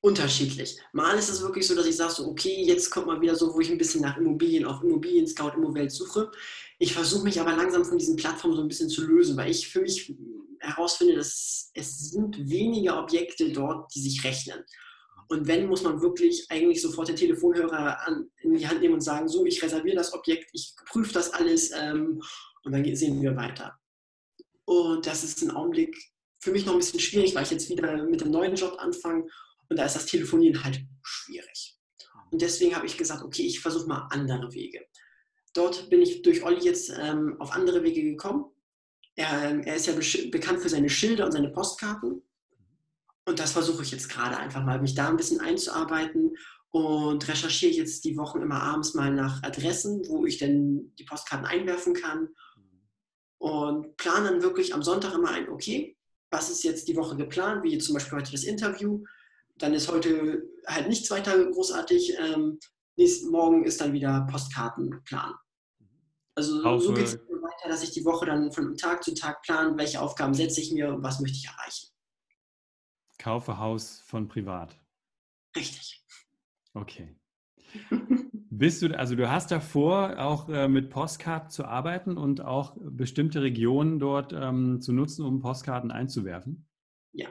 unterschiedlich. 0.00 0.78
Mal 0.92 1.18
ist 1.18 1.28
es 1.28 1.42
wirklich 1.42 1.66
so, 1.66 1.74
dass 1.74 1.86
ich 1.86 1.96
sage 1.96 2.12
so, 2.12 2.26
okay, 2.28 2.64
jetzt 2.64 2.90
kommt 2.90 3.06
mal 3.06 3.20
wieder 3.20 3.36
so, 3.36 3.54
wo 3.54 3.60
ich 3.60 3.70
ein 3.70 3.78
bisschen 3.78 4.02
nach 4.02 4.16
Immobilien, 4.16 4.64
auf 4.64 4.82
Immobilien 4.82 5.26
Scout, 5.26 5.52
Immowelt 5.56 5.92
suche. 5.92 6.30
Ich 6.78 6.94
versuche 6.94 7.24
mich 7.24 7.40
aber 7.40 7.54
langsam 7.54 7.84
von 7.84 7.98
diesen 7.98 8.16
Plattformen 8.16 8.56
so 8.56 8.62
ein 8.62 8.68
bisschen 8.68 8.88
zu 8.88 9.06
lösen, 9.06 9.36
weil 9.36 9.50
ich 9.50 9.68
für 9.68 9.82
mich 9.82 10.14
herausfinde, 10.60 11.16
dass 11.16 11.70
es 11.74 12.10
sind 12.10 12.48
weniger 12.48 13.02
Objekte 13.02 13.50
dort, 13.50 13.92
die 13.94 14.00
sich 14.00 14.22
rechnen. 14.24 14.62
Und 15.28 15.46
wenn, 15.46 15.68
muss 15.68 15.82
man 15.82 16.00
wirklich 16.02 16.46
eigentlich 16.48 16.82
sofort 16.82 17.08
den 17.08 17.16
Telefonhörer 17.16 18.06
an, 18.06 18.30
in 18.42 18.54
die 18.54 18.66
Hand 18.66 18.80
nehmen 18.80 18.94
und 18.94 19.00
sagen, 19.00 19.28
so, 19.28 19.46
ich 19.46 19.62
reserviere 19.62 19.96
das 19.96 20.12
Objekt, 20.12 20.50
ich 20.52 20.74
prüfe 20.86 21.12
das 21.12 21.32
alles 21.32 21.70
ähm, 21.72 22.20
und 22.64 22.72
dann 22.72 22.96
sehen 22.96 23.22
wir 23.22 23.36
weiter. 23.36 23.78
Und 24.64 25.06
das 25.06 25.22
ist 25.24 25.42
ein 25.42 25.52
Augenblick 25.52 25.96
für 26.40 26.50
mich 26.50 26.66
noch 26.66 26.72
ein 26.72 26.78
bisschen 26.78 27.00
schwierig, 27.00 27.34
weil 27.34 27.44
ich 27.44 27.50
jetzt 27.50 27.68
wieder 27.68 28.02
mit 28.04 28.20
dem 28.20 28.30
neuen 28.30 28.54
Job 28.54 28.76
anfange 28.78 29.26
und 29.68 29.78
da 29.78 29.84
ist 29.84 29.94
das 29.94 30.06
Telefonieren 30.06 30.64
halt 30.64 30.80
schwierig. 31.02 31.76
Und 32.30 32.42
deswegen 32.42 32.74
habe 32.74 32.86
ich 32.86 32.96
gesagt, 32.96 33.22
okay, 33.22 33.42
ich 33.42 33.60
versuche 33.60 33.86
mal 33.86 34.08
andere 34.10 34.52
Wege. 34.52 34.84
Dort 35.54 35.90
bin 35.90 36.00
ich 36.00 36.22
durch 36.22 36.42
Olli 36.44 36.64
jetzt 36.64 36.92
ähm, 36.96 37.36
auf 37.40 37.52
andere 37.52 37.82
Wege 37.82 38.02
gekommen. 38.02 38.46
Er, 39.16 39.50
ähm, 39.50 39.62
er 39.62 39.76
ist 39.76 39.86
ja 39.86 39.94
bekannt 40.30 40.60
für 40.60 40.68
seine 40.68 40.88
Schilder 40.88 41.26
und 41.26 41.32
seine 41.32 41.50
Postkarten. 41.50 42.22
Und 43.26 43.38
das 43.38 43.52
versuche 43.52 43.82
ich 43.82 43.90
jetzt 43.90 44.08
gerade 44.08 44.36
einfach 44.36 44.64
mal, 44.64 44.80
mich 44.80 44.94
da 44.94 45.08
ein 45.08 45.16
bisschen 45.16 45.40
einzuarbeiten 45.40 46.36
und 46.70 47.28
recherchiere 47.28 47.72
jetzt 47.72 48.04
die 48.04 48.16
Wochen 48.16 48.40
immer 48.40 48.62
abends 48.62 48.94
mal 48.94 49.12
nach 49.12 49.42
Adressen, 49.42 50.02
wo 50.08 50.24
ich 50.26 50.38
denn 50.38 50.94
die 50.98 51.04
Postkarten 51.04 51.46
einwerfen 51.46 51.94
kann. 51.94 52.28
Und 53.38 53.96
plane 53.96 54.30
dann 54.30 54.42
wirklich 54.42 54.74
am 54.74 54.82
Sonntag 54.82 55.14
immer 55.14 55.30
ein, 55.30 55.48
okay, 55.48 55.96
was 56.30 56.50
ist 56.50 56.62
jetzt 56.62 56.88
die 56.88 56.96
Woche 56.96 57.16
geplant, 57.16 57.64
wie 57.64 57.78
zum 57.78 57.94
Beispiel 57.94 58.18
heute 58.18 58.32
das 58.32 58.44
Interview 58.44 59.04
dann 59.60 59.74
ist 59.74 59.90
heute 59.90 60.42
halt 60.66 60.88
nichts 60.88 61.10
weiter 61.10 61.44
großartig. 61.50 62.16
Ähm, 62.18 62.58
nächsten 62.96 63.30
Morgen 63.30 63.64
ist 63.64 63.80
dann 63.80 63.92
wieder 63.92 64.26
Postkartenplan. 64.30 65.34
Also 66.34 66.64
Haufe. 66.64 66.84
so 66.84 66.94
geht 66.94 67.20
weiter, 67.60 67.70
dass 67.70 67.82
ich 67.82 67.90
die 67.90 68.04
Woche 68.04 68.26
dann 68.26 68.52
von 68.52 68.76
Tag 68.76 69.04
zu 69.04 69.14
Tag 69.14 69.42
plane, 69.42 69.76
welche 69.76 70.00
Aufgaben 70.00 70.34
setze 70.34 70.60
ich 70.60 70.72
mir 70.72 70.88
und 70.88 71.02
was 71.02 71.20
möchte 71.20 71.38
ich 71.38 71.46
erreichen. 71.46 71.88
Kaufe 73.18 73.58
Haus 73.58 74.00
von 74.06 74.28
privat. 74.28 74.78
Richtig. 75.54 76.02
Okay. 76.74 77.16
Bist 78.50 78.82
du, 78.82 78.98
also 78.98 79.14
du 79.14 79.30
hast 79.30 79.50
davor 79.50 80.18
auch 80.18 80.48
äh, 80.48 80.68
mit 80.68 80.90
Postkarten 80.90 81.50
zu 81.50 81.64
arbeiten 81.64 82.16
und 82.16 82.40
auch 82.40 82.76
bestimmte 82.80 83.42
Regionen 83.42 83.98
dort 83.98 84.32
ähm, 84.32 84.80
zu 84.80 84.92
nutzen, 84.92 85.24
um 85.24 85.40
Postkarten 85.40 85.90
einzuwerfen? 85.90 86.66
Ja. 87.12 87.28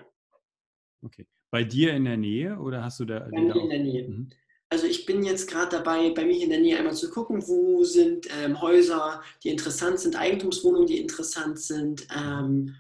Okay. 1.02 1.28
Bei 1.50 1.64
dir 1.64 1.94
in 1.94 2.06
der 2.06 2.18
Nähe 2.18 2.58
oder 2.60 2.84
hast 2.84 3.00
du 3.00 3.06
da? 3.06 3.20
Bei 3.20 3.42
mir 3.42 3.56
in 3.56 3.70
der 3.70 3.80
Nähe. 3.80 4.08
Mhm. 4.08 4.30
Also 4.72 4.86
ich 4.86 5.06
bin 5.08 5.24
jetzt 5.24 5.50
gerade 5.50 5.78
dabei, 5.78 6.12
bei 6.12 6.26
mir 6.26 6.44
in 6.44 6.52
der 6.52 6.60
Nähe 6.60 6.78
einmal 6.78 6.94
zu 6.94 7.10
gucken, 7.10 7.48
wo 7.48 7.84
sind 7.84 8.28
ähm, 8.40 8.62
Häuser, 8.62 9.24
die 9.44 9.50
interessant 9.50 10.00
sind, 10.00 10.16
Eigentumswohnungen, 10.16 10.86
die 10.86 11.00
interessant 11.00 11.60
sind. 11.60 12.08
Ähm, 12.16 12.76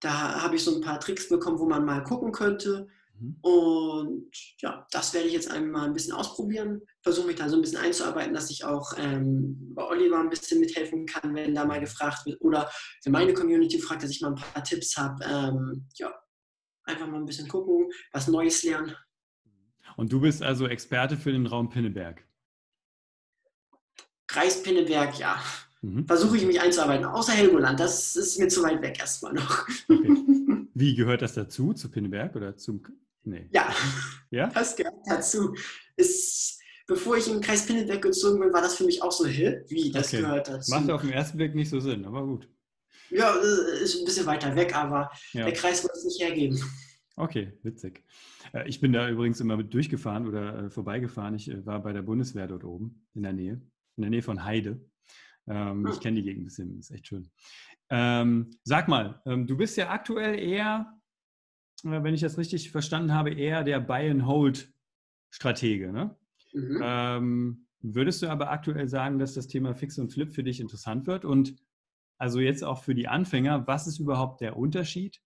da 0.00 0.42
habe 0.42 0.56
ich 0.56 0.64
so 0.64 0.74
ein 0.74 0.80
paar 0.80 0.98
Tricks 0.98 1.28
bekommen, 1.28 1.60
wo 1.60 1.66
man 1.66 1.84
mal 1.84 2.02
gucken 2.02 2.32
könnte. 2.32 2.88
Mhm. 3.20 3.36
Und 3.40 4.30
ja, 4.60 4.84
das 4.90 5.14
werde 5.14 5.28
ich 5.28 5.34
jetzt 5.34 5.50
einmal 5.50 5.86
ein 5.86 5.92
bisschen 5.92 6.12
ausprobieren. 6.12 6.82
Versuche 7.02 7.28
mich 7.28 7.36
da 7.36 7.48
so 7.48 7.54
ein 7.54 7.62
bisschen 7.62 7.78
einzuarbeiten, 7.78 8.34
dass 8.34 8.50
ich 8.50 8.64
auch 8.64 8.94
ähm, 8.96 9.74
bei 9.74 9.84
Oliver 9.84 10.18
ein 10.18 10.30
bisschen 10.30 10.58
mithelfen 10.58 11.06
kann, 11.06 11.36
wenn 11.36 11.54
da 11.54 11.64
mal 11.64 11.80
gefragt 11.80 12.26
wird. 12.26 12.40
Oder 12.40 12.68
wenn 13.04 13.12
meine 13.12 13.34
Community 13.34 13.78
fragt, 13.78 14.02
dass 14.02 14.10
ich 14.10 14.20
mal 14.20 14.30
ein 14.30 14.34
paar 14.34 14.64
Tipps 14.64 14.96
habe. 14.96 15.24
Ähm, 15.24 15.86
ja, 15.94 16.12
einfach 16.82 17.06
mal 17.06 17.18
ein 17.18 17.26
bisschen 17.26 17.48
gucken, 17.48 17.88
was 18.12 18.26
Neues 18.26 18.64
lernen. 18.64 18.96
Und 19.98 20.12
du 20.12 20.20
bist 20.20 20.44
also 20.44 20.68
Experte 20.68 21.16
für 21.16 21.32
den 21.32 21.44
Raum 21.46 21.70
Pinneberg? 21.70 22.22
Kreis 24.28 24.62
Pinneberg, 24.62 25.18
ja. 25.18 25.42
Mhm. 25.82 26.06
Versuche 26.06 26.36
ich 26.36 26.46
mich 26.46 26.60
einzuarbeiten. 26.60 27.04
Außer 27.04 27.32
Helgoland, 27.32 27.80
das 27.80 28.14
ist 28.14 28.38
mir 28.38 28.46
zu 28.46 28.62
weit 28.62 28.80
weg 28.80 29.00
erstmal 29.00 29.32
noch. 29.32 29.66
Okay. 29.88 30.16
Wie 30.74 30.94
gehört 30.94 31.22
das 31.22 31.34
dazu, 31.34 31.72
zu 31.72 31.90
Pinneberg 31.90 32.36
oder 32.36 32.56
zum. 32.56 32.80
Nee. 33.24 33.48
Ja, 33.52 33.74
ja? 34.30 34.46
das 34.46 34.76
gehört 34.76 34.94
dazu. 35.04 35.56
Ist, 35.96 36.60
bevor 36.86 37.16
ich 37.16 37.28
im 37.28 37.40
Kreis 37.40 37.66
Pinneberg 37.66 38.00
gezogen 38.00 38.38
bin, 38.38 38.52
war 38.52 38.62
das 38.62 38.76
für 38.76 38.84
mich 38.84 39.02
auch 39.02 39.10
so 39.10 39.26
hip, 39.26 39.64
wie 39.68 39.90
das 39.90 40.14
okay. 40.14 40.22
gehört 40.22 40.46
dazu. 40.46 40.70
Macht 40.70 40.90
auf 40.92 41.00
den 41.00 41.10
ersten 41.10 41.38
Blick 41.38 41.56
nicht 41.56 41.70
so 41.70 41.80
Sinn, 41.80 42.04
aber 42.04 42.24
gut. 42.24 42.48
Ja, 43.10 43.32
ist 43.32 43.98
ein 43.98 44.04
bisschen 44.04 44.26
weiter 44.26 44.54
weg, 44.54 44.76
aber 44.76 45.10
ja. 45.32 45.44
der 45.44 45.54
Kreis 45.54 45.82
wollte 45.82 45.98
es 45.98 46.04
nicht 46.04 46.20
hergeben. 46.20 46.62
Okay, 47.18 47.52
witzig. 47.64 48.04
Äh, 48.54 48.68
ich 48.68 48.80
bin 48.80 48.92
da 48.92 49.08
übrigens 49.08 49.40
immer 49.40 49.56
mit 49.56 49.74
durchgefahren 49.74 50.28
oder 50.28 50.66
äh, 50.66 50.70
vorbeigefahren. 50.70 51.34
Ich 51.34 51.50
äh, 51.50 51.66
war 51.66 51.82
bei 51.82 51.92
der 51.92 52.02
Bundeswehr 52.02 52.46
dort 52.46 52.62
oben 52.62 53.08
in 53.14 53.24
der 53.24 53.32
Nähe, 53.32 53.60
in 53.96 54.02
der 54.02 54.10
Nähe 54.10 54.22
von 54.22 54.44
Heide. 54.44 54.80
Ähm, 55.48 55.84
hm. 55.84 55.92
Ich 55.92 55.98
kenne 56.00 56.14
die 56.16 56.22
Gegend 56.22 56.42
ein 56.42 56.44
bisschen, 56.44 56.78
ist 56.78 56.92
echt 56.92 57.08
schön. 57.08 57.28
Ähm, 57.90 58.50
sag 58.62 58.86
mal, 58.86 59.20
ähm, 59.26 59.48
du 59.48 59.56
bist 59.56 59.76
ja 59.76 59.90
aktuell 59.90 60.38
eher, 60.38 60.96
wenn 61.82 62.14
ich 62.14 62.20
das 62.20 62.38
richtig 62.38 62.70
verstanden 62.70 63.12
habe, 63.12 63.30
eher 63.30 63.64
der 63.64 63.80
Buy-and-Hold-Stratege. 63.80 65.92
Ne? 65.92 66.16
Mhm. 66.52 67.66
Würdest 67.80 68.22
du 68.22 68.28
aber 68.28 68.50
aktuell 68.50 68.88
sagen, 68.88 69.18
dass 69.18 69.34
das 69.34 69.46
Thema 69.46 69.74
Fix 69.74 69.98
und 69.98 70.12
Flip 70.12 70.32
für 70.32 70.42
dich 70.42 70.60
interessant 70.60 71.06
wird? 71.06 71.24
Und 71.24 71.54
also 72.18 72.40
jetzt 72.40 72.64
auch 72.64 72.82
für 72.82 72.94
die 72.94 73.06
Anfänger, 73.06 73.68
was 73.68 73.86
ist 73.86 74.00
überhaupt 74.00 74.40
der 74.40 74.56
Unterschied? 74.56 75.22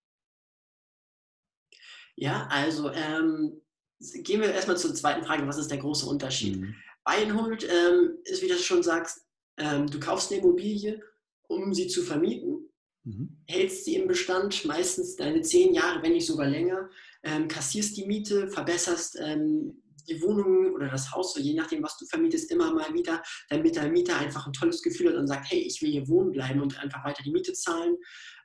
Ja, 2.15 2.47
also 2.49 2.91
ähm, 2.91 3.61
gehen 3.99 4.41
wir 4.41 4.51
erstmal 4.51 4.77
zur 4.77 4.93
zweiten 4.93 5.25
Frage, 5.25 5.47
was 5.47 5.57
ist 5.57 5.71
der 5.71 5.79
große 5.79 6.05
Unterschied? 6.05 6.59
Mhm. 6.59 6.75
Buy 7.03 7.23
and 7.23 7.41
Hold 7.41 7.63
ähm, 7.63 8.17
ist, 8.23 8.41
wie 8.41 8.47
du 8.47 8.57
schon 8.57 8.83
sagst, 8.83 9.25
ähm, 9.57 9.87
du 9.87 9.99
kaufst 9.99 10.31
eine 10.31 10.41
Immobilie, 10.41 11.01
um 11.47 11.73
sie 11.73 11.87
zu 11.87 12.01
vermieten, 12.01 12.69
mhm. 13.03 13.43
hältst 13.47 13.85
sie 13.85 13.95
im 13.95 14.07
Bestand, 14.07 14.65
meistens 14.65 15.15
deine 15.15 15.41
zehn 15.41 15.73
Jahre, 15.73 16.01
wenn 16.01 16.13
nicht 16.13 16.25
sogar 16.25 16.47
länger, 16.47 16.89
ähm, 17.23 17.47
kassierst 17.47 17.97
die 17.97 18.05
Miete, 18.05 18.47
verbesserst 18.47 19.17
ähm, 19.19 19.81
die 20.07 20.21
Wohnung 20.21 20.73
oder 20.73 20.89
das 20.89 21.11
Haus, 21.11 21.37
je 21.37 21.53
nachdem, 21.53 21.83
was 21.83 21.97
du 21.97 22.05
vermietest, 22.05 22.51
immer 22.51 22.73
mal 22.73 22.93
wieder, 22.93 23.21
damit 23.49 23.75
der 23.75 23.89
Mieter 23.89 24.17
einfach 24.17 24.45
ein 24.45 24.53
tolles 24.53 24.81
Gefühl 24.81 25.09
hat 25.09 25.15
und 25.15 25.27
sagt, 25.27 25.49
hey, 25.49 25.59
ich 25.59 25.81
will 25.81 25.91
hier 25.91 26.07
wohnen 26.07 26.31
bleiben 26.31 26.61
und 26.61 26.77
einfach 26.79 27.05
weiter 27.05 27.23
die 27.23 27.31
Miete 27.31 27.53
zahlen. 27.53 27.95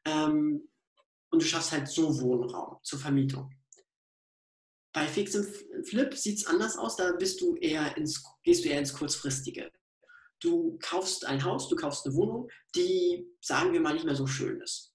Ähm, 0.04 0.68
und 1.30 1.42
du 1.42 1.46
schaffst 1.46 1.72
halt 1.72 1.88
so 1.88 2.20
Wohnraum 2.20 2.78
zur 2.82 2.98
Vermietung. 2.98 3.50
Bei 4.92 5.06
Fix 5.06 5.34
und 5.36 5.46
Flip 5.86 6.14
sieht 6.14 6.38
es 6.38 6.46
anders 6.46 6.76
aus, 6.76 6.96
da 6.96 7.12
bist 7.12 7.40
du 7.40 7.56
eher 7.56 7.96
ins, 7.96 8.24
gehst 8.42 8.64
du 8.64 8.68
eher 8.68 8.78
ins 8.78 8.92
Kurzfristige. 8.92 9.70
Du 10.40 10.78
kaufst 10.80 11.26
ein 11.26 11.44
Haus, 11.44 11.68
du 11.68 11.76
kaufst 11.76 12.06
eine 12.06 12.14
Wohnung, 12.14 12.48
die, 12.74 13.26
sagen 13.40 13.72
wir 13.72 13.80
mal, 13.80 13.94
nicht 13.94 14.06
mehr 14.06 14.14
so 14.14 14.26
schön 14.26 14.60
ist. 14.60 14.94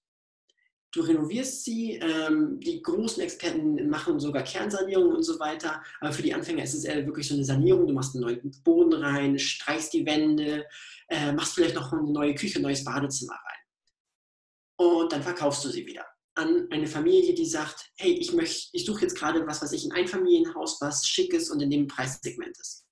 Du 0.90 1.00
renovierst 1.00 1.64
sie, 1.64 1.94
ähm, 1.94 2.60
die 2.60 2.80
großen 2.80 3.22
Experten 3.22 3.88
machen 3.88 4.20
sogar 4.20 4.44
Kernsanierung 4.44 5.14
und 5.14 5.22
so 5.24 5.38
weiter, 5.40 5.82
aber 6.00 6.12
für 6.12 6.22
die 6.22 6.32
Anfänger 6.32 6.62
ist 6.62 6.74
es 6.74 6.84
eher 6.84 7.04
wirklich 7.04 7.26
so 7.26 7.34
eine 7.34 7.44
Sanierung. 7.44 7.86
Du 7.86 7.92
machst 7.92 8.14
einen 8.14 8.22
neuen 8.22 8.62
Boden 8.62 8.94
rein, 8.94 9.38
streichst 9.38 9.92
die 9.92 10.06
Wände, 10.06 10.66
äh, 11.08 11.32
machst 11.32 11.54
vielleicht 11.54 11.74
noch 11.74 11.92
eine 11.92 12.02
neue 12.10 12.34
Küche, 12.34 12.60
ein 12.60 12.62
neues 12.62 12.84
Badezimmer 12.84 13.34
rein. 13.34 14.86
Und 14.86 15.12
dann 15.12 15.22
verkaufst 15.22 15.64
du 15.64 15.68
sie 15.68 15.84
wieder 15.84 16.06
an 16.34 16.66
eine 16.70 16.86
Familie, 16.86 17.34
die 17.34 17.46
sagt, 17.46 17.92
hey, 17.96 18.12
ich 18.12 18.32
möchte, 18.32 18.68
ich 18.72 18.84
suche 18.84 19.02
jetzt 19.02 19.16
gerade 19.16 19.46
was, 19.46 19.62
was 19.62 19.72
ich 19.72 19.84
ein 19.84 19.92
Einfamilienhaus, 19.92 20.80
was 20.80 21.06
schick 21.06 21.32
ist 21.32 21.50
und 21.50 21.60
in 21.60 21.70
dem 21.70 21.86
Preissegment 21.86 22.58
ist. 22.58 22.84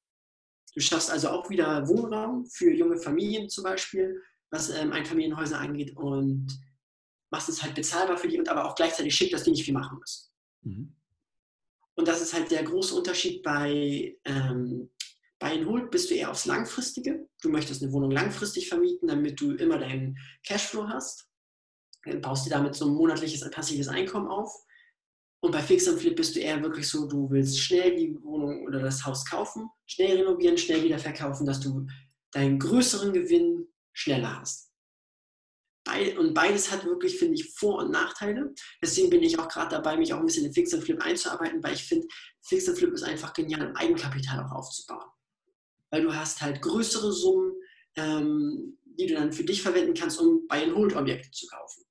Du 0.74 0.80
schaffst 0.80 1.10
also 1.10 1.28
auch 1.30 1.50
wieder 1.50 1.86
Wohnraum 1.88 2.46
für 2.46 2.72
junge 2.72 2.98
Familien 2.98 3.48
zum 3.48 3.64
Beispiel, 3.64 4.22
was 4.50 4.70
ähm, 4.70 4.92
Einfamilienhäuser 4.92 5.58
angeht 5.58 5.96
und 5.96 6.46
machst 7.30 7.48
es 7.48 7.62
halt 7.62 7.74
bezahlbar 7.74 8.16
für 8.16 8.28
die 8.28 8.38
und 8.38 8.48
aber 8.48 8.64
auch 8.64 8.74
gleichzeitig 8.74 9.14
schick, 9.14 9.32
dass 9.32 9.42
die 9.42 9.50
nicht 9.50 9.64
viel 9.64 9.74
machen 9.74 9.98
müssen. 9.98 10.30
Mhm. 10.62 10.96
Und 11.94 12.08
das 12.08 12.22
ist 12.22 12.32
halt 12.32 12.50
der 12.50 12.62
große 12.62 12.94
Unterschied 12.94 13.42
bei, 13.42 14.16
ähm, 14.24 14.90
bei 15.38 15.54
Inhold 15.54 15.90
bist 15.90 16.10
du 16.10 16.14
eher 16.14 16.30
aufs 16.30 16.46
Langfristige. 16.46 17.28
Du 17.42 17.50
möchtest 17.50 17.82
eine 17.82 17.92
Wohnung 17.92 18.10
langfristig 18.10 18.68
vermieten, 18.68 19.08
damit 19.08 19.40
du 19.40 19.52
immer 19.52 19.78
deinen 19.78 20.16
Cashflow 20.46 20.88
hast 20.88 21.31
baust 22.20 22.46
dir 22.46 22.50
damit 22.50 22.74
so 22.74 22.86
ein 22.86 22.94
monatliches 22.94 23.48
passives 23.50 23.88
Einkommen 23.88 24.28
auf. 24.28 24.52
Und 25.40 25.50
bei 25.50 25.60
Fix 25.60 25.88
and 25.88 25.98
Flip 25.98 26.14
bist 26.14 26.36
du 26.36 26.40
eher 26.40 26.62
wirklich 26.62 26.88
so, 26.88 27.08
du 27.08 27.28
willst 27.30 27.58
schnell 27.58 27.96
die 27.96 28.16
Wohnung 28.22 28.64
oder 28.64 28.80
das 28.80 29.04
Haus 29.04 29.24
kaufen, 29.24 29.68
schnell 29.86 30.18
renovieren, 30.18 30.56
schnell 30.56 30.84
wieder 30.84 30.98
verkaufen, 30.98 31.46
dass 31.46 31.58
du 31.60 31.86
deinen 32.30 32.58
größeren 32.58 33.12
Gewinn 33.12 33.66
schneller 33.92 34.40
hast. 34.40 34.70
Und 36.16 36.32
beides 36.32 36.70
hat 36.70 36.84
wirklich, 36.84 37.18
finde 37.18 37.34
ich, 37.34 37.52
Vor- 37.54 37.78
und 37.78 37.90
Nachteile. 37.90 38.54
Deswegen 38.80 39.10
bin 39.10 39.22
ich 39.22 39.38
auch 39.38 39.48
gerade 39.48 39.70
dabei, 39.70 39.96
mich 39.96 40.14
auch 40.14 40.20
ein 40.20 40.26
bisschen 40.26 40.44
in 40.44 40.52
Fix 40.52 40.72
and 40.72 40.84
Flip 40.84 41.00
einzuarbeiten, 41.02 41.62
weil 41.62 41.74
ich 41.74 41.82
finde, 41.82 42.06
Fix 42.40 42.68
and 42.68 42.78
Flip 42.78 42.92
ist 42.92 43.02
einfach 43.02 43.32
genial, 43.32 43.66
um 43.66 43.76
Eigenkapital 43.76 44.44
auch 44.44 44.52
aufzubauen. 44.52 45.10
Weil 45.90 46.02
du 46.02 46.14
hast 46.14 46.40
halt 46.40 46.62
größere 46.62 47.12
Summen, 47.12 47.52
ähm, 47.96 48.78
die 48.84 49.06
du 49.06 49.14
dann 49.14 49.32
für 49.32 49.44
dich 49.44 49.60
verwenden 49.60 49.94
kannst, 49.94 50.20
um 50.20 50.46
Buy-and-Hold-Objekte 50.46 51.30
zu 51.32 51.48
kaufen. 51.48 51.82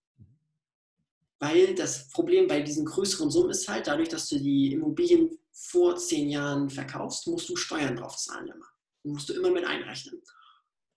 Weil 1.42 1.74
das 1.74 2.08
Problem 2.10 2.48
bei 2.48 2.62
diesen 2.62 2.86
größeren 2.86 3.32
Summen 3.32 3.50
ist 3.50 3.68
halt, 3.68 3.88
dadurch, 3.88 4.10
dass 4.10 4.30
du 4.30 4.38
die 4.38 4.74
Immobilien 4.74 5.40
vor 5.52 5.96
zehn 5.98 6.30
Jahren 6.30 6.70
verkaufst, 6.70 7.26
musst 7.26 7.50
du 7.50 7.56
Steuern 7.56 7.96
drauf 7.96 8.16
zahlen 8.16 8.48
immer. 8.48 8.68
Die 9.04 9.10
musst 9.10 9.28
du 9.28 9.34
immer 9.34 9.50
mit 9.50 9.66
einrechnen. 9.66 10.22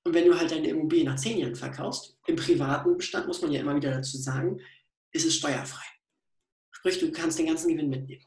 Und 0.04 0.12
wenn 0.12 0.26
du 0.26 0.38
halt 0.38 0.50
deine 0.50 0.68
Immobilie 0.68 1.04
nach 1.04 1.16
zehn 1.16 1.38
Jahren 1.38 1.54
verkaufst, 1.54 2.18
im 2.26 2.37
privaten 2.37 2.94
Bestand 2.98 3.26
muss 3.26 3.40
man 3.40 3.52
ja 3.52 3.61
immer 3.61 3.74
wieder 3.74 3.90
dazu 3.90 4.18
sagen, 4.18 4.61
ist 5.12 5.26
es 5.26 5.37
steuerfrei. 5.37 5.87
Sprich, 6.72 6.98
du 6.98 7.11
kannst 7.11 7.38
den 7.38 7.46
ganzen 7.46 7.68
Gewinn 7.68 7.88
mitnehmen. 7.88 8.26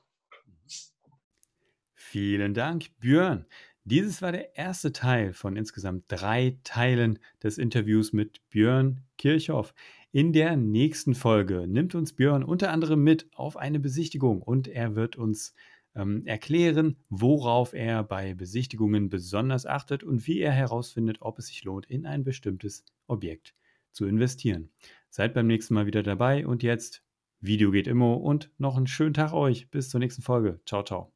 Vielen 1.93 2.55
Dank, 2.55 2.97
Björn. 2.99 3.45
Dieses 3.83 4.23
war 4.23 4.31
der 4.31 4.57
erste 4.57 4.91
Teil 4.91 5.33
von 5.33 5.55
insgesamt 5.55 6.05
drei 6.07 6.57
Teilen 6.63 7.19
des 7.43 7.59
Interviews 7.59 8.11
mit 8.11 8.41
Björn 8.49 9.03
Kirchhoff. 9.19 9.75
In 10.17 10.33
der 10.33 10.57
nächsten 10.57 11.13
Folge 11.13 11.67
nimmt 11.67 11.93
uns 11.93 12.13
Björn 12.13 12.43
unter 12.43 12.71
anderem 12.71 13.03
mit 13.03 13.27
auf 13.35 13.55
eine 13.55 13.79
Besichtigung 13.79 14.41
und 14.41 14.67
er 14.67 14.95
wird 14.95 15.15
uns 15.15 15.53
ähm, 15.93 16.25
erklären, 16.25 16.97
worauf 17.07 17.75
er 17.75 18.01
bei 18.01 18.33
Besichtigungen 18.33 19.09
besonders 19.11 19.67
achtet 19.67 20.03
und 20.03 20.25
wie 20.25 20.39
er 20.39 20.51
herausfindet, 20.51 21.17
ob 21.19 21.37
es 21.37 21.45
sich 21.45 21.63
lohnt, 21.65 21.85
in 21.85 22.07
ein 22.07 22.23
bestimmtes 22.23 22.83
Objekt 23.05 23.53
zu 23.91 24.07
investieren. 24.07 24.71
Seid 25.11 25.35
beim 25.35 25.45
nächsten 25.45 25.75
Mal 25.75 25.85
wieder 25.85 26.01
dabei 26.01 26.47
und 26.47 26.63
jetzt 26.63 27.03
Video 27.39 27.69
geht 27.69 27.85
immer 27.85 28.19
und 28.19 28.49
noch 28.57 28.75
einen 28.75 28.87
schönen 28.87 29.13
Tag 29.13 29.33
euch. 29.33 29.69
Bis 29.69 29.89
zur 29.89 29.99
nächsten 29.99 30.23
Folge. 30.23 30.59
Ciao, 30.65 30.81
ciao. 30.81 31.11